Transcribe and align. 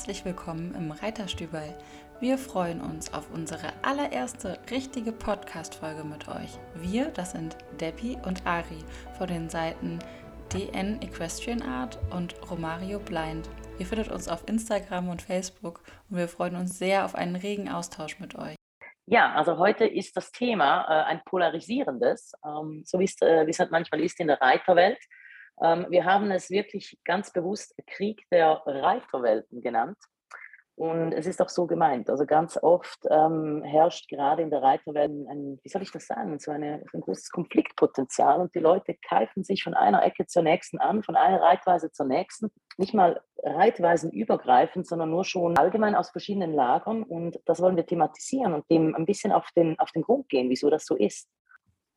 herzlich 0.00 0.24
willkommen 0.24 0.74
im 0.74 0.92
Reiterstübel. 0.92 1.76
Wir 2.20 2.38
freuen 2.38 2.80
uns 2.80 3.12
auf 3.12 3.30
unsere 3.34 3.70
allererste 3.82 4.58
richtige 4.70 5.12
Podcast-Folge 5.12 6.04
mit 6.04 6.26
euch. 6.26 6.58
Wir, 6.76 7.10
das 7.10 7.32
sind 7.32 7.54
Debbie 7.78 8.16
und 8.24 8.46
Ari 8.46 8.82
von 9.18 9.26
den 9.26 9.50
Seiten 9.50 9.98
DN 10.54 11.02
Equestrian 11.02 11.60
Art 11.60 11.98
und 12.16 12.34
Romario 12.50 12.98
Blind. 12.98 13.50
Ihr 13.78 13.84
findet 13.84 14.10
uns 14.10 14.26
auf 14.26 14.48
Instagram 14.48 15.10
und 15.10 15.20
Facebook 15.20 15.82
und 16.08 16.16
wir 16.16 16.28
freuen 16.28 16.56
uns 16.56 16.78
sehr 16.78 17.04
auf 17.04 17.14
einen 17.14 17.36
regen 17.36 17.68
Austausch 17.68 18.18
mit 18.20 18.34
euch. 18.36 18.56
Ja, 19.04 19.34
also 19.34 19.58
heute 19.58 19.84
ist 19.84 20.16
das 20.16 20.32
Thema 20.32 20.86
äh, 20.88 21.10
ein 21.10 21.20
polarisierendes, 21.26 22.32
ähm, 22.42 22.84
so 22.86 22.98
wie 23.00 23.10
äh, 23.20 23.46
es 23.46 23.58
halt 23.58 23.70
manchmal 23.70 24.00
ist 24.00 24.18
in 24.18 24.28
der 24.28 24.40
Reiterwelt. 24.40 24.98
Ähm, 25.62 25.86
wir 25.90 26.04
haben 26.04 26.30
es 26.30 26.50
wirklich 26.50 26.98
ganz 27.04 27.32
bewusst 27.32 27.74
Krieg 27.86 28.22
der 28.30 28.62
Reiterwelten 28.66 29.60
genannt. 29.60 29.98
Und 30.80 31.12
es 31.12 31.26
ist 31.26 31.42
auch 31.42 31.50
so 31.50 31.66
gemeint. 31.66 32.08
Also 32.08 32.24
ganz 32.24 32.56
oft 32.62 33.00
ähm, 33.10 33.62
herrscht 33.62 34.08
gerade 34.08 34.40
in 34.40 34.48
der 34.48 34.62
Reiterwelt 34.62 35.10
ein, 35.10 35.60
wie 35.62 35.68
soll 35.68 35.82
ich 35.82 35.92
das 35.92 36.06
sagen, 36.06 36.38
so 36.38 36.52
eine, 36.52 36.82
ein 36.94 37.02
großes 37.02 37.28
Konfliktpotenzial 37.32 38.40
und 38.40 38.54
die 38.54 38.60
Leute 38.60 38.96
keifen 39.06 39.44
sich 39.44 39.62
von 39.62 39.74
einer 39.74 40.02
Ecke 40.02 40.24
zur 40.26 40.42
nächsten 40.42 40.78
an, 40.78 41.02
von 41.02 41.16
einer 41.16 41.42
Reitweise 41.42 41.92
zur 41.92 42.06
nächsten. 42.06 42.50
Nicht 42.78 42.94
mal 42.94 43.20
Reitweisen 43.42 44.10
übergreifend, 44.10 44.86
sondern 44.86 45.10
nur 45.10 45.26
schon 45.26 45.58
allgemein 45.58 45.94
aus 45.94 46.08
verschiedenen 46.08 46.54
Lagern. 46.54 47.02
Und 47.02 47.38
das 47.44 47.60
wollen 47.60 47.76
wir 47.76 47.84
thematisieren 47.84 48.54
und 48.54 48.64
dem 48.70 48.94
ein 48.94 49.04
bisschen 49.04 49.32
auf 49.32 49.50
den, 49.54 49.78
auf 49.80 49.92
den 49.92 50.00
Grund 50.00 50.30
gehen, 50.30 50.48
wieso 50.48 50.70
das 50.70 50.86
so 50.86 50.96
ist. 50.96 51.28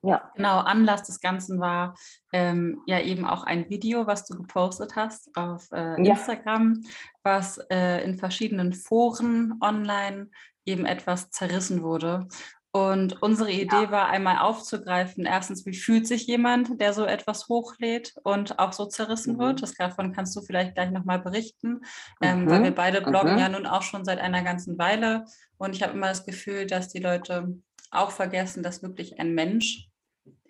Ja. 0.04 0.32
Genau, 0.36 0.60
Anlass 0.60 1.04
des 1.04 1.22
Ganzen 1.22 1.60
war 1.60 1.96
ähm, 2.34 2.82
ja 2.86 3.00
eben 3.00 3.26
auch 3.26 3.44
ein 3.44 3.70
Video, 3.70 4.06
was 4.06 4.26
du 4.26 4.36
gepostet 4.36 4.98
hast 4.98 5.36
auf 5.36 5.72
äh, 5.72 5.96
Instagram, 5.96 6.82
ja. 6.84 6.90
was 7.24 7.58
äh, 7.70 8.04
in 8.04 8.18
verschiedenen 8.18 8.74
Foren 8.74 9.58
online 9.62 10.30
eben 10.66 10.86
etwas 10.86 11.32
zerrissen 11.32 11.84
wurde. 11.84 12.28
Und 12.76 13.22
unsere 13.22 13.52
Idee 13.52 13.84
ja. 13.84 13.92
war 13.92 14.10
einmal 14.10 14.40
aufzugreifen, 14.40 15.26
erstens, 15.26 15.64
wie 15.68 15.76
fühlt 15.76 16.08
sich 16.08 16.26
jemand, 16.26 16.82
der 16.82 16.94
so 16.94 17.06
etwas 17.06 17.48
hochlädt 17.48 18.16
und 18.24 18.58
auch 18.58 18.74
so 18.74 18.88
zerrissen 18.88 19.36
mhm. 19.36 19.40
wird. 19.40 19.62
Das 19.62 19.76
davon 19.76 20.12
kannst 20.12 20.36
du 20.36 20.42
vielleicht 20.42 20.74
gleich 20.74 20.90
nochmal 20.90 21.20
berichten, 21.20 21.82
ähm, 22.20 22.46
mhm. 22.46 22.50
weil 22.50 22.64
wir 22.64 22.76
beide 22.76 23.02
bloggen 23.02 23.34
mhm. 23.34 23.40
ja 23.40 23.48
nun 23.48 23.68
auch 23.68 23.84
schon 23.84 24.04
seit 24.04 24.20
einer 24.20 24.44
ganzen 24.44 24.78
Weile. 24.80 25.26
Und 25.58 25.76
ich 25.76 25.84
habe 25.84 25.94
immer 25.94 26.08
das 26.10 26.26
Gefühl, 26.26 26.66
dass 26.66 26.90
die 26.90 27.00
Leute 27.00 27.56
auch 27.92 28.10
vergessen, 28.10 28.64
dass 28.64 28.82
wirklich 28.82 29.20
ein 29.20 29.36
Mensch 29.36 29.88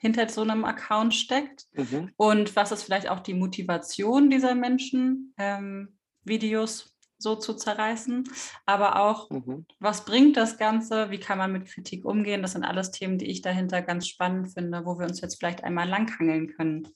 hinter 0.04 0.28
so 0.28 0.42
einem 0.42 0.66
Account 0.66 1.16
steckt 1.16 1.66
mhm. 1.72 2.12
und 2.18 2.58
was 2.58 2.74
ist 2.74 2.84
vielleicht 2.84 3.10
auch 3.10 3.22
die 3.22 3.34
Motivation 3.34 4.30
dieser 4.30 4.54
Menschen, 4.54 5.34
ähm, 5.38 5.98
Videos 6.26 6.94
so 7.18 7.36
zu 7.36 7.54
zerreißen, 7.54 8.26
aber 8.66 9.02
auch, 9.02 9.30
mhm. 9.30 9.66
was 9.80 10.04
bringt 10.04 10.36
das 10.36 10.58
Ganze, 10.58 11.10
wie 11.10 11.20
kann 11.20 11.38
man 11.38 11.54
mit 11.54 11.68
Kritik 11.68 12.04
umgehen, 12.04 12.42
das 12.42 12.52
sind 12.52 12.66
alles 12.66 12.92
Themen, 12.92 13.18
die 13.18 13.32
ich 13.32 13.42
dahinter 13.42 13.82
ganz 13.82 14.10
spannend 14.10 14.54
finde, 14.54 14.86
wo 14.86 15.00
wir 15.00 15.06
uns 15.06 15.22
jetzt 15.22 15.40
vielleicht 15.40 15.64
einmal 15.64 15.88
langhangeln 15.88 16.50
können. 16.50 16.90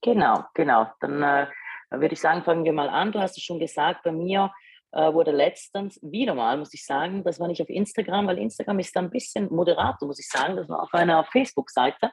Genau, 0.00 0.44
genau. 0.54 0.86
Dann 1.00 1.20
äh, 1.20 1.48
würde 1.90 2.14
ich 2.14 2.20
sagen, 2.20 2.44
fangen 2.44 2.64
wir 2.64 2.72
mal 2.72 2.88
an. 2.88 3.10
Du 3.10 3.18
hast 3.18 3.36
es 3.36 3.42
schon 3.42 3.58
gesagt, 3.58 4.04
bei 4.04 4.12
mir 4.12 4.52
äh, 4.92 5.12
wurde 5.12 5.32
letztens 5.32 5.98
wieder 6.02 6.34
mal, 6.34 6.56
muss 6.56 6.74
ich 6.74 6.84
sagen, 6.84 7.24
das 7.24 7.38
war 7.38 7.48
nicht 7.48 7.62
auf 7.62 7.68
Instagram, 7.68 8.26
weil 8.26 8.38
Instagram 8.38 8.78
ist 8.78 8.96
ein 8.96 9.10
bisschen 9.10 9.52
moderater, 9.52 10.06
muss 10.06 10.20
ich 10.20 10.28
sagen, 10.28 10.56
das 10.56 10.68
war 10.68 10.82
auf 10.82 10.94
einer 10.94 11.24
Facebook-Seite, 11.24 12.10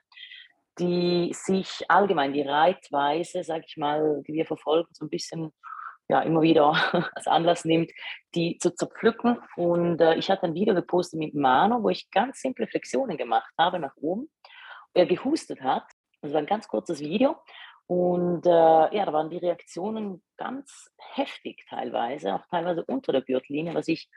die 0.80 1.32
sich 1.34 1.86
allgemein 1.88 2.34
die 2.34 2.42
Reitweise, 2.42 3.44
sag 3.44 3.64
ich 3.66 3.78
mal, 3.78 4.22
die 4.28 4.34
wir 4.34 4.46
verfolgen, 4.46 4.90
so 4.92 5.06
ein 5.06 5.10
bisschen 5.10 5.54
ja, 6.08 6.22
immer 6.22 6.42
wieder 6.42 6.74
als 7.16 7.28
Anlass 7.28 7.66
nimmt, 7.66 7.92
die 8.36 8.58
zu 8.58 8.76
zerpflücken. 8.76 9.40
Und 9.56 10.02
äh, 10.02 10.16
ich 10.16 10.30
hatte 10.30 10.44
ein 10.44 10.54
Video 10.54 10.76
gepostet 10.76 11.20
mit 11.20 11.34
Mano, 11.34 11.82
wo 11.82 11.90
ich 11.90 12.10
ganz 12.12 12.42
simple 12.42 12.68
Flexionen 12.68 13.18
gemacht 13.18 13.52
habe 13.58 13.80
nach 13.80 13.96
oben. 13.96 14.30
Er 14.94 15.06
gehustet 15.06 15.62
hat. 15.62 15.86
Das 16.22 16.34
war 16.34 16.40
ein 16.40 16.46
ganz 16.46 16.68
kurzes 16.68 17.00
Video. 17.00 17.36
Und 17.88 18.46
äh, 18.46 18.50
ja, 18.50 19.06
da 19.06 19.14
waren 19.14 19.30
die 19.30 19.38
Reaktionen 19.38 20.24
ganz 20.38 20.92
heftig 21.14 21.66
teilweise, 21.70 22.34
auch 22.34 22.46
teilweise 22.48 22.84
unter 22.86 23.12
der 23.12 23.22
Gürtellinie, 23.22 23.76
was 23.76 23.88
ich 23.88 24.10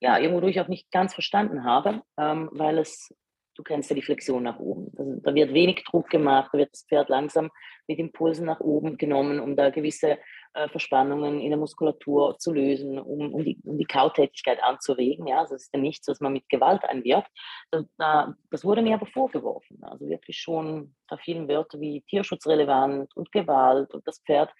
ja 0.00 0.18
irgendwo 0.18 0.40
durch 0.40 0.60
auch 0.60 0.68
nicht 0.68 0.90
ganz 0.90 1.12
verstanden 1.12 1.64
habe, 1.64 2.02
ähm, 2.18 2.48
weil 2.52 2.78
es, 2.78 3.14
du 3.54 3.62
kennst 3.62 3.90
ja 3.90 3.94
die 3.94 4.02
Flexion 4.02 4.42
nach 4.42 4.58
oben. 4.58 4.90
Also, 4.96 5.20
da 5.22 5.34
wird 5.34 5.52
wenig 5.52 5.84
Druck 5.84 6.08
gemacht, 6.08 6.50
da 6.52 6.58
wird 6.58 6.72
das 6.72 6.86
Pferd 6.88 7.10
langsam 7.10 7.50
mit 7.86 7.98
Impulsen 7.98 8.46
nach 8.46 8.60
oben 8.60 8.96
genommen, 8.96 9.38
um 9.38 9.54
da 9.54 9.68
gewisse 9.68 10.18
Verspannungen 10.52 11.40
in 11.40 11.50
der 11.50 11.58
Muskulatur 11.58 12.36
zu 12.38 12.52
lösen, 12.52 12.98
um, 12.98 13.32
um, 13.32 13.44
die, 13.44 13.58
um 13.64 13.78
die 13.78 13.84
Kautätigkeit 13.84 14.62
anzuregen. 14.62 15.26
Ja, 15.26 15.40
also 15.40 15.54
es 15.54 15.62
ist 15.62 15.74
ja 15.74 15.80
nichts, 15.80 16.08
was 16.08 16.20
man 16.20 16.32
mit 16.32 16.48
Gewalt 16.48 16.84
einwirkt. 16.84 17.30
Das, 17.70 17.84
das 18.50 18.64
wurde 18.64 18.82
mir 18.82 18.94
aber 18.94 19.06
vorgeworfen. 19.06 19.78
Also 19.82 20.08
wirklich 20.08 20.38
schon, 20.38 20.94
da 21.08 21.16
vielen 21.18 21.48
Wörter 21.48 21.78
wie 21.80 22.02
tierschutzrelevant 22.02 23.16
und 23.16 23.30
Gewalt 23.32 23.94
und 23.94 24.06
das 24.06 24.20
Pferd 24.26 24.50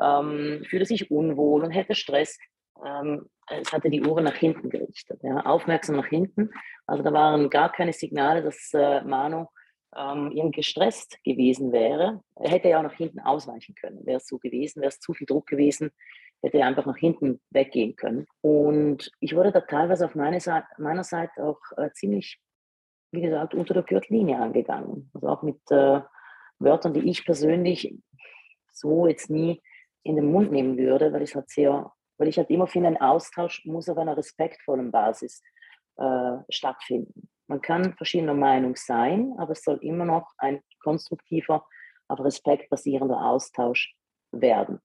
ähm, 0.00 0.64
fühlte 0.68 0.86
sich 0.86 1.10
unwohl 1.10 1.64
und 1.64 1.70
hätte 1.70 1.94
Stress. 1.94 2.38
Ähm, 2.84 3.28
es 3.48 3.72
hatte 3.72 3.90
die 3.90 4.02
Uhr 4.02 4.20
nach 4.20 4.36
hinten 4.36 4.70
gerichtet, 4.70 5.20
ja, 5.22 5.40
aufmerksam 5.40 5.96
nach 5.96 6.06
hinten. 6.06 6.50
Also 6.86 7.02
da 7.02 7.12
waren 7.12 7.50
gar 7.50 7.72
keine 7.72 7.92
Signale, 7.92 8.42
dass 8.42 8.72
äh, 8.72 9.02
Manu 9.02 9.46
ähm, 9.96 10.30
irgendwie 10.32 10.60
gestresst 10.60 11.22
gewesen 11.24 11.72
wäre, 11.72 12.22
er 12.36 12.50
hätte 12.50 12.68
ja 12.68 12.78
auch 12.78 12.82
nach 12.82 12.94
hinten 12.94 13.20
ausweichen 13.20 13.74
können. 13.74 14.04
Wäre 14.06 14.18
es 14.18 14.26
so 14.26 14.38
gewesen, 14.38 14.80
wäre 14.80 14.90
es 14.90 15.00
zu 15.00 15.14
viel 15.14 15.26
Druck 15.26 15.46
gewesen, 15.46 15.90
hätte 16.42 16.58
er 16.58 16.66
einfach 16.66 16.86
nach 16.86 16.96
hinten 16.96 17.40
weggehen 17.50 17.96
können. 17.96 18.26
Und 18.40 19.10
ich 19.20 19.34
wurde 19.34 19.52
da 19.52 19.60
teilweise 19.60 20.06
auf 20.06 20.14
meine 20.14 20.40
Seite, 20.40 20.66
meiner 20.78 21.04
Seite 21.04 21.44
auch 21.44 21.60
äh, 21.76 21.90
ziemlich, 21.92 22.40
wie 23.12 23.20
gesagt, 23.20 23.54
unter 23.54 23.74
der 23.74 23.82
Gürtellinie 23.82 24.38
angegangen. 24.38 25.10
Also 25.14 25.28
auch 25.28 25.42
mit 25.42 25.58
äh, 25.70 26.00
Wörtern, 26.58 26.94
die 26.94 27.10
ich 27.10 27.24
persönlich 27.24 27.98
so 28.72 29.06
jetzt 29.06 29.28
nie 29.28 29.60
in 30.02 30.16
den 30.16 30.30
Mund 30.30 30.52
nehmen 30.52 30.78
würde, 30.78 31.12
weil 31.12 31.22
ich 31.22 31.34
halt 31.34 31.50
sehr, 31.50 31.92
weil 32.16 32.28
ich 32.28 32.38
halt 32.38 32.50
immer 32.50 32.66
finde, 32.66 32.88
ein 32.88 33.00
Austausch 33.00 33.64
muss 33.66 33.88
auf 33.88 33.98
einer 33.98 34.16
respektvollen 34.16 34.90
Basis 34.90 35.42
äh, 35.96 36.36
stattfinden. 36.48 37.28
Man 37.50 37.60
kann 37.60 37.94
verschiedener 37.94 38.34
Meinung 38.34 38.76
sein, 38.76 39.34
aber 39.36 39.54
es 39.54 39.64
soll 39.64 39.78
immer 39.78 40.04
noch 40.04 40.34
ein 40.38 40.62
konstruktiver, 40.78 41.66
auf 42.06 42.20
Respekt 42.20 42.70
basierender 42.70 43.24
Austausch 43.24 43.92
werden. 44.30 44.78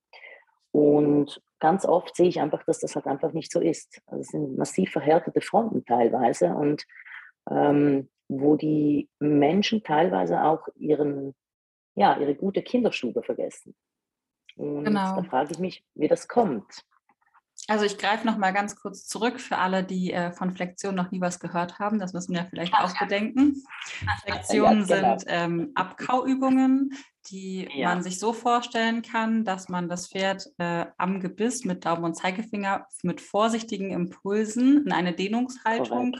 Und 0.71 1.43
ganz 1.59 1.85
oft 1.85 2.15
sehe 2.15 2.27
ich 2.27 2.41
einfach, 2.41 2.63
dass 2.63 2.79
das 2.79 2.95
halt 2.95 3.05
einfach 3.05 3.33
nicht 3.33 3.51
so 3.51 3.59
ist. 3.59 4.01
Also 4.07 4.21
es 4.21 4.29
sind 4.29 4.57
massiv 4.57 4.89
verhärtete 4.89 5.41
Fronten 5.41 5.85
teilweise 5.85 6.55
und 6.55 6.83
ähm, 7.51 8.09
wo 8.29 8.55
die 8.55 9.11
Menschen 9.19 9.83
teilweise 9.83 10.43
auch 10.43 10.67
ihren, 10.73 11.35
ja, 11.93 12.17
ihre 12.17 12.33
gute 12.33 12.63
Kinderstube 12.63 13.21
vergessen. 13.21 13.75
Und 14.55 14.85
genau. 14.85 15.17
da 15.17 15.23
frage 15.23 15.51
ich 15.51 15.59
mich, 15.59 15.85
wie 15.93 16.07
das 16.07 16.27
kommt. 16.27 16.83
Also 17.67 17.85
ich 17.85 17.97
greife 17.97 18.27
noch 18.27 18.37
mal 18.37 18.51
ganz 18.51 18.75
kurz 18.75 19.07
zurück 19.07 19.39
für 19.39 19.57
alle, 19.57 19.83
die 19.83 20.13
äh, 20.13 20.31
von 20.31 20.55
Flexion 20.55 20.93
noch 20.93 21.09
nie 21.11 21.19
was 21.19 21.39
gehört 21.39 21.79
haben. 21.79 21.99
Das 21.99 22.13
müssen 22.13 22.33
wir 22.33 22.45
vielleicht 22.49 22.73
auch 22.73 22.97
bedenken. 22.99 23.63
Flexionen 24.23 24.85
ja, 24.87 24.95
genau. 24.95 25.17
sind 25.17 25.25
ähm, 25.27 25.71
Abkauübungen, 25.73 26.93
die 27.31 27.67
ja. 27.73 27.89
man 27.89 28.03
sich 28.03 28.19
so 28.19 28.33
vorstellen 28.33 29.01
kann, 29.01 29.45
dass 29.45 29.67
man 29.67 29.89
das 29.89 30.09
Pferd 30.09 30.47
äh, 30.59 30.85
am 30.97 31.19
Gebiss 31.19 31.65
mit 31.65 31.85
Daumen 31.85 32.03
und 32.03 32.15
Zeigefinger 32.15 32.87
mit 33.01 33.19
vorsichtigen 33.19 33.91
Impulsen 33.91 34.85
in 34.85 34.91
eine 34.91 35.13
Dehnungshaltung 35.13 36.17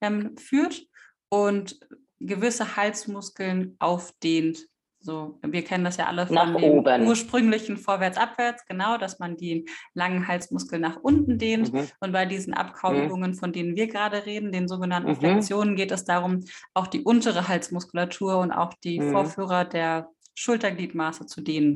ähm, 0.00 0.36
führt 0.36 0.86
und 1.28 1.80
gewisse 2.20 2.76
Halsmuskeln 2.76 3.74
aufdehnt. 3.80 4.68
So, 5.04 5.38
wir 5.42 5.62
kennen 5.62 5.84
das 5.84 5.98
ja 5.98 6.06
alle 6.06 6.26
von 6.26 6.34
nach 6.34 6.46
dem 6.46 6.64
oben. 6.64 7.06
ursprünglichen 7.06 7.76
Vorwärts-Abwärts, 7.76 8.64
genau, 8.64 8.96
dass 8.96 9.18
man 9.18 9.36
die 9.36 9.66
langen 9.92 10.26
Halsmuskeln 10.26 10.80
nach 10.80 10.96
unten 10.96 11.36
dehnt. 11.36 11.74
Mhm. 11.74 11.88
Und 12.00 12.12
bei 12.12 12.24
diesen 12.24 12.54
Abkauübungen, 12.54 13.32
mhm. 13.32 13.34
von 13.34 13.52
denen 13.52 13.76
wir 13.76 13.86
gerade 13.86 14.24
reden, 14.24 14.50
den 14.50 14.66
sogenannten 14.66 15.10
mhm. 15.10 15.16
Flexionen, 15.16 15.76
geht 15.76 15.92
es 15.92 16.06
darum, 16.06 16.40
auch 16.72 16.86
die 16.86 17.02
untere 17.02 17.48
Halsmuskulatur 17.48 18.38
und 18.38 18.50
auch 18.50 18.72
die 18.82 18.98
mhm. 18.98 19.10
Vorführer 19.10 19.66
der 19.66 20.08
Schultergliedmaße 20.34 21.26
zu 21.26 21.42
dehnen. 21.42 21.74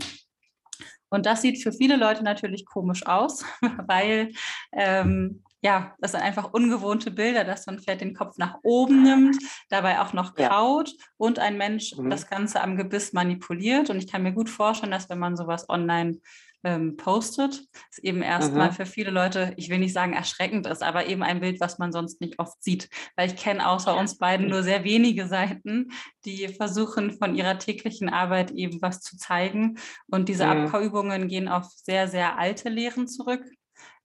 Und 1.10 1.26
das 1.26 1.42
sieht 1.42 1.62
für 1.62 1.72
viele 1.72 1.96
Leute 1.96 2.24
natürlich 2.24 2.64
komisch 2.64 3.06
aus, 3.06 3.44
weil 3.86 4.32
ähm, 4.72 5.42
ja, 5.60 5.94
das 5.98 6.12
sind 6.12 6.20
einfach 6.20 6.52
ungewohnte 6.52 7.10
Bilder, 7.10 7.44
dass 7.44 7.64
so 7.64 7.72
ein 7.72 7.80
Pferd 7.80 8.00
den 8.00 8.14
Kopf 8.14 8.38
nach 8.38 8.58
oben 8.62 9.02
nimmt, 9.02 9.36
dabei 9.68 10.00
auch 10.00 10.12
noch 10.12 10.34
kaut 10.34 10.88
ja. 10.88 11.04
und 11.16 11.38
ein 11.38 11.56
Mensch 11.56 11.96
mhm. 11.96 12.10
das 12.10 12.28
Ganze 12.28 12.60
am 12.60 12.76
Gebiss 12.76 13.12
manipuliert. 13.12 13.90
Und 13.90 13.98
ich 13.98 14.10
kann 14.10 14.22
mir 14.22 14.32
gut 14.32 14.48
vorstellen, 14.48 14.92
dass 14.92 15.08
wenn 15.08 15.18
man 15.18 15.36
sowas 15.36 15.68
online 15.68 16.18
ähm, 16.64 16.96
postet, 16.96 17.62
es 17.90 17.98
eben 17.98 18.22
erstmal 18.22 18.70
mhm. 18.70 18.74
für 18.74 18.86
viele 18.86 19.10
Leute, 19.10 19.52
ich 19.56 19.68
will 19.68 19.78
nicht 19.78 19.92
sagen 19.92 20.12
erschreckend 20.12 20.66
ist, 20.66 20.82
aber 20.82 21.06
eben 21.06 21.22
ein 21.22 21.40
Bild, 21.40 21.60
was 21.60 21.78
man 21.78 21.92
sonst 21.92 22.20
nicht 22.20 22.38
oft 22.38 22.62
sieht. 22.62 22.88
Weil 23.16 23.28
ich 23.28 23.36
kenne 23.36 23.68
außer 23.68 23.96
uns 23.96 24.18
beiden 24.18 24.48
nur 24.48 24.62
sehr 24.62 24.84
wenige 24.84 25.26
Seiten, 25.26 25.90
die 26.24 26.48
versuchen, 26.48 27.12
von 27.12 27.34
ihrer 27.34 27.58
täglichen 27.58 28.08
Arbeit 28.08 28.50
eben 28.52 28.80
was 28.82 29.00
zu 29.00 29.16
zeigen. 29.16 29.78
Und 30.08 30.28
diese 30.28 30.46
mhm. 30.46 30.66
Abkauübungen 30.66 31.28
gehen 31.28 31.48
auf 31.48 31.66
sehr, 31.66 32.08
sehr 32.08 32.38
alte 32.38 32.68
Lehren 32.68 33.08
zurück 33.08 33.42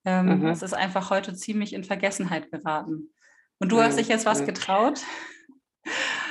Ähm, 0.05 0.39
mhm. 0.39 0.47
Es 0.47 0.61
ist 0.61 0.73
einfach 0.73 1.09
heute 1.09 1.33
ziemlich 1.33 1.73
in 1.73 1.83
Vergessenheit 1.83 2.51
geraten. 2.51 3.13
Und 3.59 3.71
du 3.71 3.77
mhm. 3.77 3.81
hast 3.81 3.99
dich 3.99 4.07
jetzt 4.07 4.25
was 4.25 4.41
mhm. 4.41 4.47
getraut? 4.47 5.01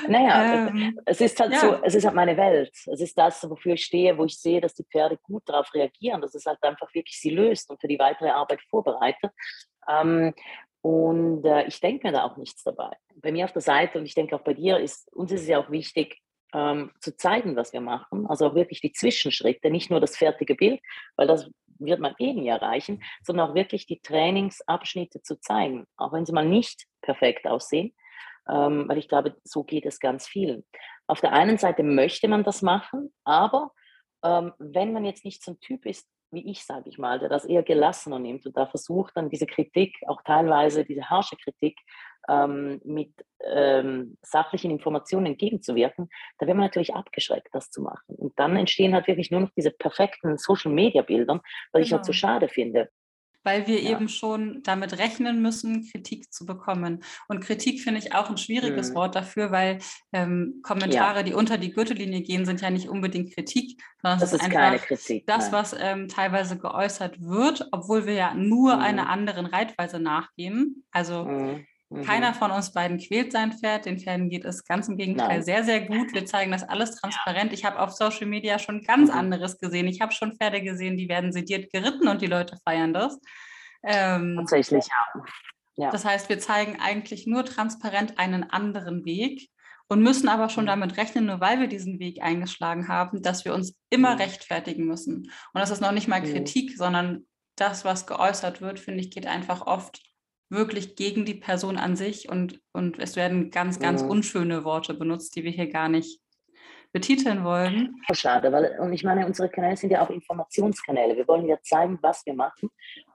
Naja, 0.07 0.67
ähm, 0.67 0.99
es 1.05 1.21
ist 1.21 1.39
halt 1.39 1.53
ja. 1.53 1.59
so, 1.59 1.83
es 1.83 1.95
ist 1.95 2.05
halt 2.05 2.15
meine 2.15 2.35
Welt. 2.37 2.71
Es 2.87 2.99
ist 2.99 3.17
das, 3.17 3.47
wofür 3.49 3.73
ich 3.73 3.85
stehe, 3.85 4.17
wo 4.17 4.25
ich 4.25 4.39
sehe, 4.39 4.59
dass 4.59 4.73
die 4.73 4.83
Pferde 4.83 5.17
gut 5.21 5.43
darauf 5.45 5.73
reagieren, 5.73 6.21
dass 6.21 6.35
es 6.35 6.45
halt 6.45 6.61
einfach 6.63 6.93
wirklich 6.93 7.19
sie 7.19 7.29
löst 7.29 7.69
und 7.69 7.79
für 7.79 7.87
die 7.87 7.99
weitere 7.99 8.29
Arbeit 8.29 8.61
vorbereitet. 8.69 9.31
Ähm, 9.87 10.33
und 10.81 11.45
äh, 11.45 11.65
ich 11.65 11.79
denke 11.79 12.07
mir 12.07 12.13
da 12.13 12.23
auch 12.23 12.35
nichts 12.35 12.63
dabei. 12.63 12.91
Bei 13.15 13.31
mir 13.31 13.45
auf 13.45 13.53
der 13.53 13.61
Seite 13.61 13.99
und 13.99 14.05
ich 14.05 14.15
denke 14.15 14.35
auch 14.35 14.43
bei 14.43 14.53
dir 14.53 14.79
ist, 14.79 15.11
uns 15.13 15.31
ist 15.31 15.41
es 15.41 15.47
ja 15.47 15.59
auch 15.59 15.71
wichtig, 15.71 16.19
ähm, 16.53 16.91
zu 16.99 17.15
zeigen, 17.15 17.55
was 17.55 17.73
wir 17.73 17.81
machen. 17.81 18.27
Also 18.27 18.47
auch 18.47 18.55
wirklich 18.55 18.81
die 18.81 18.91
Zwischenschritte, 18.91 19.71
nicht 19.71 19.89
nur 19.89 19.99
das 19.99 20.17
fertige 20.17 20.55
Bild, 20.55 20.81
weil 21.15 21.27
das 21.27 21.49
wird 21.79 21.99
man 21.99 22.15
eh 22.19 22.33
nie 22.33 22.47
erreichen, 22.47 23.03
sondern 23.23 23.49
auch 23.49 23.55
wirklich 23.55 23.85
die 23.85 24.01
Trainingsabschnitte 24.01 25.21
zu 25.21 25.39
zeigen, 25.39 25.85
auch 25.97 26.13
wenn 26.13 26.25
sie 26.25 26.33
mal 26.33 26.45
nicht 26.45 26.85
perfekt 27.01 27.47
aussehen, 27.47 27.93
ähm, 28.49 28.87
weil 28.87 28.97
ich 28.97 29.07
glaube, 29.07 29.35
so 29.43 29.63
geht 29.63 29.85
es 29.85 29.99
ganz 29.99 30.27
vielen. 30.27 30.65
Auf 31.07 31.21
der 31.21 31.33
einen 31.33 31.57
Seite 31.57 31.83
möchte 31.83 32.27
man 32.27 32.43
das 32.43 32.61
machen, 32.61 33.13
aber 33.23 33.71
ähm, 34.23 34.53
wenn 34.57 34.93
man 34.93 35.05
jetzt 35.05 35.25
nicht 35.25 35.43
so 35.43 35.51
ein 35.51 35.59
Typ 35.59 35.85
ist, 35.85 36.07
wie 36.31 36.49
ich, 36.49 36.65
sage 36.65 36.89
ich 36.89 36.97
mal, 36.97 37.19
der 37.19 37.29
das 37.29 37.45
eher 37.45 37.63
gelassener 37.63 38.19
nimmt 38.19 38.45
und 38.45 38.57
da 38.57 38.65
versucht 38.65 39.15
dann 39.15 39.29
diese 39.29 39.45
Kritik, 39.45 39.95
auch 40.07 40.21
teilweise 40.23 40.83
diese 40.83 41.09
harsche 41.09 41.35
Kritik, 41.35 41.77
ähm, 42.29 42.81
mit 42.83 43.13
ähm, 43.43 44.17
sachlichen 44.21 44.71
Informationen 44.71 45.25
entgegenzuwirken, 45.25 46.09
da 46.37 46.47
wird 46.47 46.57
man 46.57 46.65
natürlich 46.65 46.95
abgeschreckt, 46.95 47.49
das 47.51 47.69
zu 47.69 47.81
machen. 47.81 48.15
Und 48.15 48.37
dann 48.39 48.55
entstehen 48.55 48.93
halt 48.93 49.07
wirklich 49.07 49.31
nur 49.31 49.41
noch 49.41 49.51
diese 49.55 49.71
perfekten 49.71 50.37
Social-Media-Bilder, 50.37 51.35
was 51.35 51.43
genau. 51.71 51.85
ich 51.85 51.93
halt 51.93 52.05
so 52.05 52.11
genau. 52.11 52.19
schade 52.19 52.47
finde 52.47 52.89
weil 53.43 53.67
wir 53.67 53.81
ja. 53.81 53.91
eben 53.91 54.09
schon 54.09 54.61
damit 54.63 54.97
rechnen 54.97 55.41
müssen, 55.41 55.89
Kritik 55.91 56.31
zu 56.31 56.45
bekommen. 56.45 57.03
Und 57.27 57.41
Kritik 57.41 57.81
finde 57.81 57.99
ich 57.99 58.15
auch 58.15 58.29
ein 58.29 58.37
schwieriges 58.37 58.91
mhm. 58.91 58.95
Wort 58.95 59.15
dafür, 59.15 59.51
weil 59.51 59.79
ähm, 60.13 60.61
Kommentare, 60.63 61.17
ja. 61.17 61.23
die 61.23 61.33
unter 61.33 61.57
die 61.57 61.71
Gürtellinie 61.71 62.21
gehen, 62.21 62.45
sind 62.45 62.61
ja 62.61 62.69
nicht 62.69 62.87
unbedingt 62.87 63.33
Kritik, 63.33 63.81
sondern 64.01 64.19
das, 64.19 64.31
das 64.31 64.41
ist, 64.41 64.55
einfach 64.55 64.85
Kritik, 64.85 65.27
das, 65.27 65.51
was 65.51 65.75
ähm, 65.77 66.07
teilweise 66.07 66.57
geäußert 66.57 67.21
wird, 67.21 67.67
obwohl 67.71 68.05
wir 68.05 68.13
ja 68.13 68.33
nur 68.33 68.75
mhm. 68.75 68.81
einer 68.81 69.09
anderen 69.09 69.45
Reitweise 69.45 69.99
nachgehen. 69.99 70.85
Also 70.91 71.25
mhm. 71.25 71.65
Keiner 72.01 72.31
mhm. 72.31 72.35
von 72.35 72.51
uns 72.51 72.71
beiden 72.71 72.97
quält 72.97 73.31
sein 73.31 73.51
Pferd. 73.51 73.85
Den 73.85 73.99
Pferden 73.99 74.29
geht 74.29 74.45
es 74.45 74.63
ganz 74.65 74.87
im 74.87 74.97
Gegenteil 74.97 75.27
Nein. 75.27 75.43
sehr, 75.43 75.63
sehr 75.63 75.81
gut. 75.81 76.13
Wir 76.13 76.25
zeigen 76.25 76.51
das 76.51 76.63
alles 76.63 76.95
transparent. 76.99 77.53
Ich 77.53 77.65
habe 77.65 77.79
auf 77.79 77.91
Social 77.91 78.25
Media 78.25 78.59
schon 78.59 78.83
ganz 78.83 79.09
mhm. 79.11 79.17
anderes 79.17 79.59
gesehen. 79.59 79.87
Ich 79.87 80.01
habe 80.01 80.13
schon 80.13 80.35
Pferde 80.35 80.61
gesehen, 80.61 80.97
die 80.97 81.09
werden 81.09 81.31
sediert 81.31 81.71
geritten 81.71 82.07
und 82.07 82.21
die 82.21 82.27
Leute 82.27 82.57
feiern 82.63 82.93
das. 82.93 83.19
Ähm, 83.83 84.35
Tatsächlich, 84.37 84.85
ja. 84.87 85.23
ja. 85.75 85.91
Das 85.91 86.05
heißt, 86.05 86.29
wir 86.29 86.39
zeigen 86.39 86.79
eigentlich 86.79 87.27
nur 87.27 87.45
transparent 87.45 88.17
einen 88.17 88.49
anderen 88.49 89.05
Weg 89.05 89.49
und 89.87 90.01
müssen 90.01 90.29
aber 90.29 90.49
schon 90.49 90.63
mhm. 90.63 90.69
damit 90.69 90.97
rechnen, 90.97 91.25
nur 91.25 91.41
weil 91.41 91.59
wir 91.59 91.67
diesen 91.67 91.99
Weg 91.99 92.21
eingeschlagen 92.21 92.87
haben, 92.87 93.21
dass 93.21 93.45
wir 93.45 93.53
uns 93.53 93.75
immer 93.89 94.15
mhm. 94.15 94.21
rechtfertigen 94.21 94.85
müssen. 94.85 95.31
Und 95.53 95.61
das 95.61 95.69
ist 95.69 95.81
noch 95.81 95.91
nicht 95.91 96.07
mal. 96.07 96.21
Kritik, 96.21 96.77
sondern 96.77 97.25
das, 97.55 97.85
was 97.85 98.07
geäußert 98.07 98.61
wird, 98.61 98.79
finde 98.79 99.01
ich, 99.01 99.11
geht 99.11 99.27
einfach 99.27 99.67
oft 99.67 100.01
wirklich 100.53 100.95
gegen 100.95 101.25
die 101.25 101.33
Person 101.33 101.77
an 101.77 101.95
sich 101.95 102.29
und, 102.29 102.61
und 102.71 102.99
es 102.99 103.15
werden 103.15 103.51
ganz, 103.51 103.79
ganz 103.79 104.01
ja. 104.01 104.07
unschöne 104.07 104.63
Worte 104.63 104.93
benutzt, 104.93 105.35
die 105.35 105.43
wir 105.43 105.51
hier 105.51 105.69
gar 105.69 105.89
nicht 105.89 106.23
betiteln 106.93 107.43
wollen. 107.43 107.95
Schade, 108.13 108.51
weil, 108.51 108.77
und 108.79 108.93
ich 108.93 109.03
meine, 109.03 109.25
unsere 109.25 109.49
Kanäle 109.49 109.75
sind 109.75 109.91
ja 109.91 110.05
auch 110.05 110.11
Informationskanäle. 110.11 111.17
Wir 111.17 111.27
wollen 111.27 111.47
ja 111.47 111.57
zeigen, 111.63 111.97
was 112.03 112.23
wir 112.25 112.35
machen. 112.35 112.69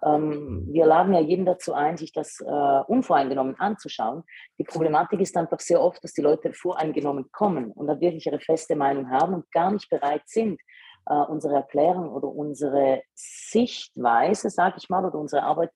Ähm, 0.05 0.67
wir 0.69 0.85
laden 0.85 1.15
ja 1.15 1.21
jeden 1.21 1.47
dazu 1.47 1.73
ein, 1.73 1.97
sich 1.97 2.13
das 2.13 2.41
äh, 2.41 2.45
unvoreingenommen 2.89 3.55
anzuschauen. 3.59 4.25
Die 4.59 4.65
Problematik 4.65 5.21
ist 5.21 5.37
einfach 5.37 5.61
sehr 5.61 5.81
oft, 5.81 6.03
dass 6.03 6.13
die 6.13 6.23
Leute 6.23 6.53
voreingenommen 6.53 7.31
kommen 7.31 7.71
und 7.71 7.87
da 7.87 8.01
wirklich 8.01 8.27
ihre 8.27 8.41
feste 8.41 8.75
Meinung 8.75 9.11
haben 9.11 9.33
und 9.35 9.51
gar 9.53 9.71
nicht 9.71 9.89
bereit 9.89 10.23
sind, 10.27 10.61
äh, 11.07 11.15
unsere 11.15 11.55
Erklärung 11.55 12.11
oder 12.11 12.27
unsere 12.27 13.03
Sichtweise, 13.15 14.51
sage 14.51 14.75
ich 14.79 14.89
mal, 14.89 15.05
oder 15.05 15.19
unsere 15.19 15.45
Arbeit 15.45 15.71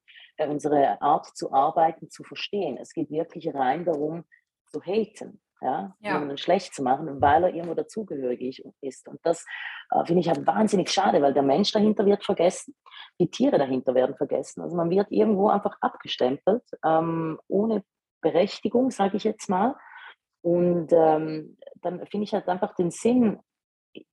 unsere 0.48 1.00
Art 1.00 1.26
zu 1.36 1.52
arbeiten 1.52 2.10
zu 2.10 2.24
verstehen. 2.24 2.76
Es 2.78 2.92
geht 2.92 3.10
wirklich 3.10 3.54
rein 3.54 3.84
darum, 3.84 4.24
zu 4.66 4.80
haten, 4.82 5.40
ja, 5.60 5.94
ja. 6.00 6.12
jemanden 6.14 6.38
schlecht 6.38 6.74
zu 6.74 6.82
machen, 6.82 7.20
weil 7.20 7.44
er 7.44 7.54
irgendwo 7.54 7.74
dazugehörig 7.74 8.64
ist. 8.80 9.08
Und 9.08 9.20
das 9.22 9.44
äh, 9.90 10.04
finde 10.04 10.20
ich 10.20 10.28
halt 10.28 10.46
wahnsinnig 10.46 10.90
schade, 10.90 11.20
weil 11.22 11.34
der 11.34 11.42
Mensch 11.42 11.72
dahinter 11.72 12.06
wird 12.06 12.24
vergessen, 12.24 12.74
die 13.20 13.30
Tiere 13.30 13.58
dahinter 13.58 13.94
werden 13.94 14.16
vergessen. 14.16 14.62
Also 14.62 14.76
man 14.76 14.90
wird 14.90 15.10
irgendwo 15.10 15.48
einfach 15.48 15.76
abgestempelt, 15.80 16.64
ähm, 16.84 17.38
ohne 17.48 17.84
Berechtigung, 18.20 18.90
sage 18.90 19.16
ich 19.16 19.24
jetzt 19.24 19.48
mal. 19.48 19.76
Und 20.42 20.92
ähm, 20.92 21.56
dann 21.76 22.04
finde 22.06 22.24
ich 22.24 22.34
halt 22.34 22.48
einfach 22.48 22.74
den 22.74 22.90
Sinn 22.90 23.38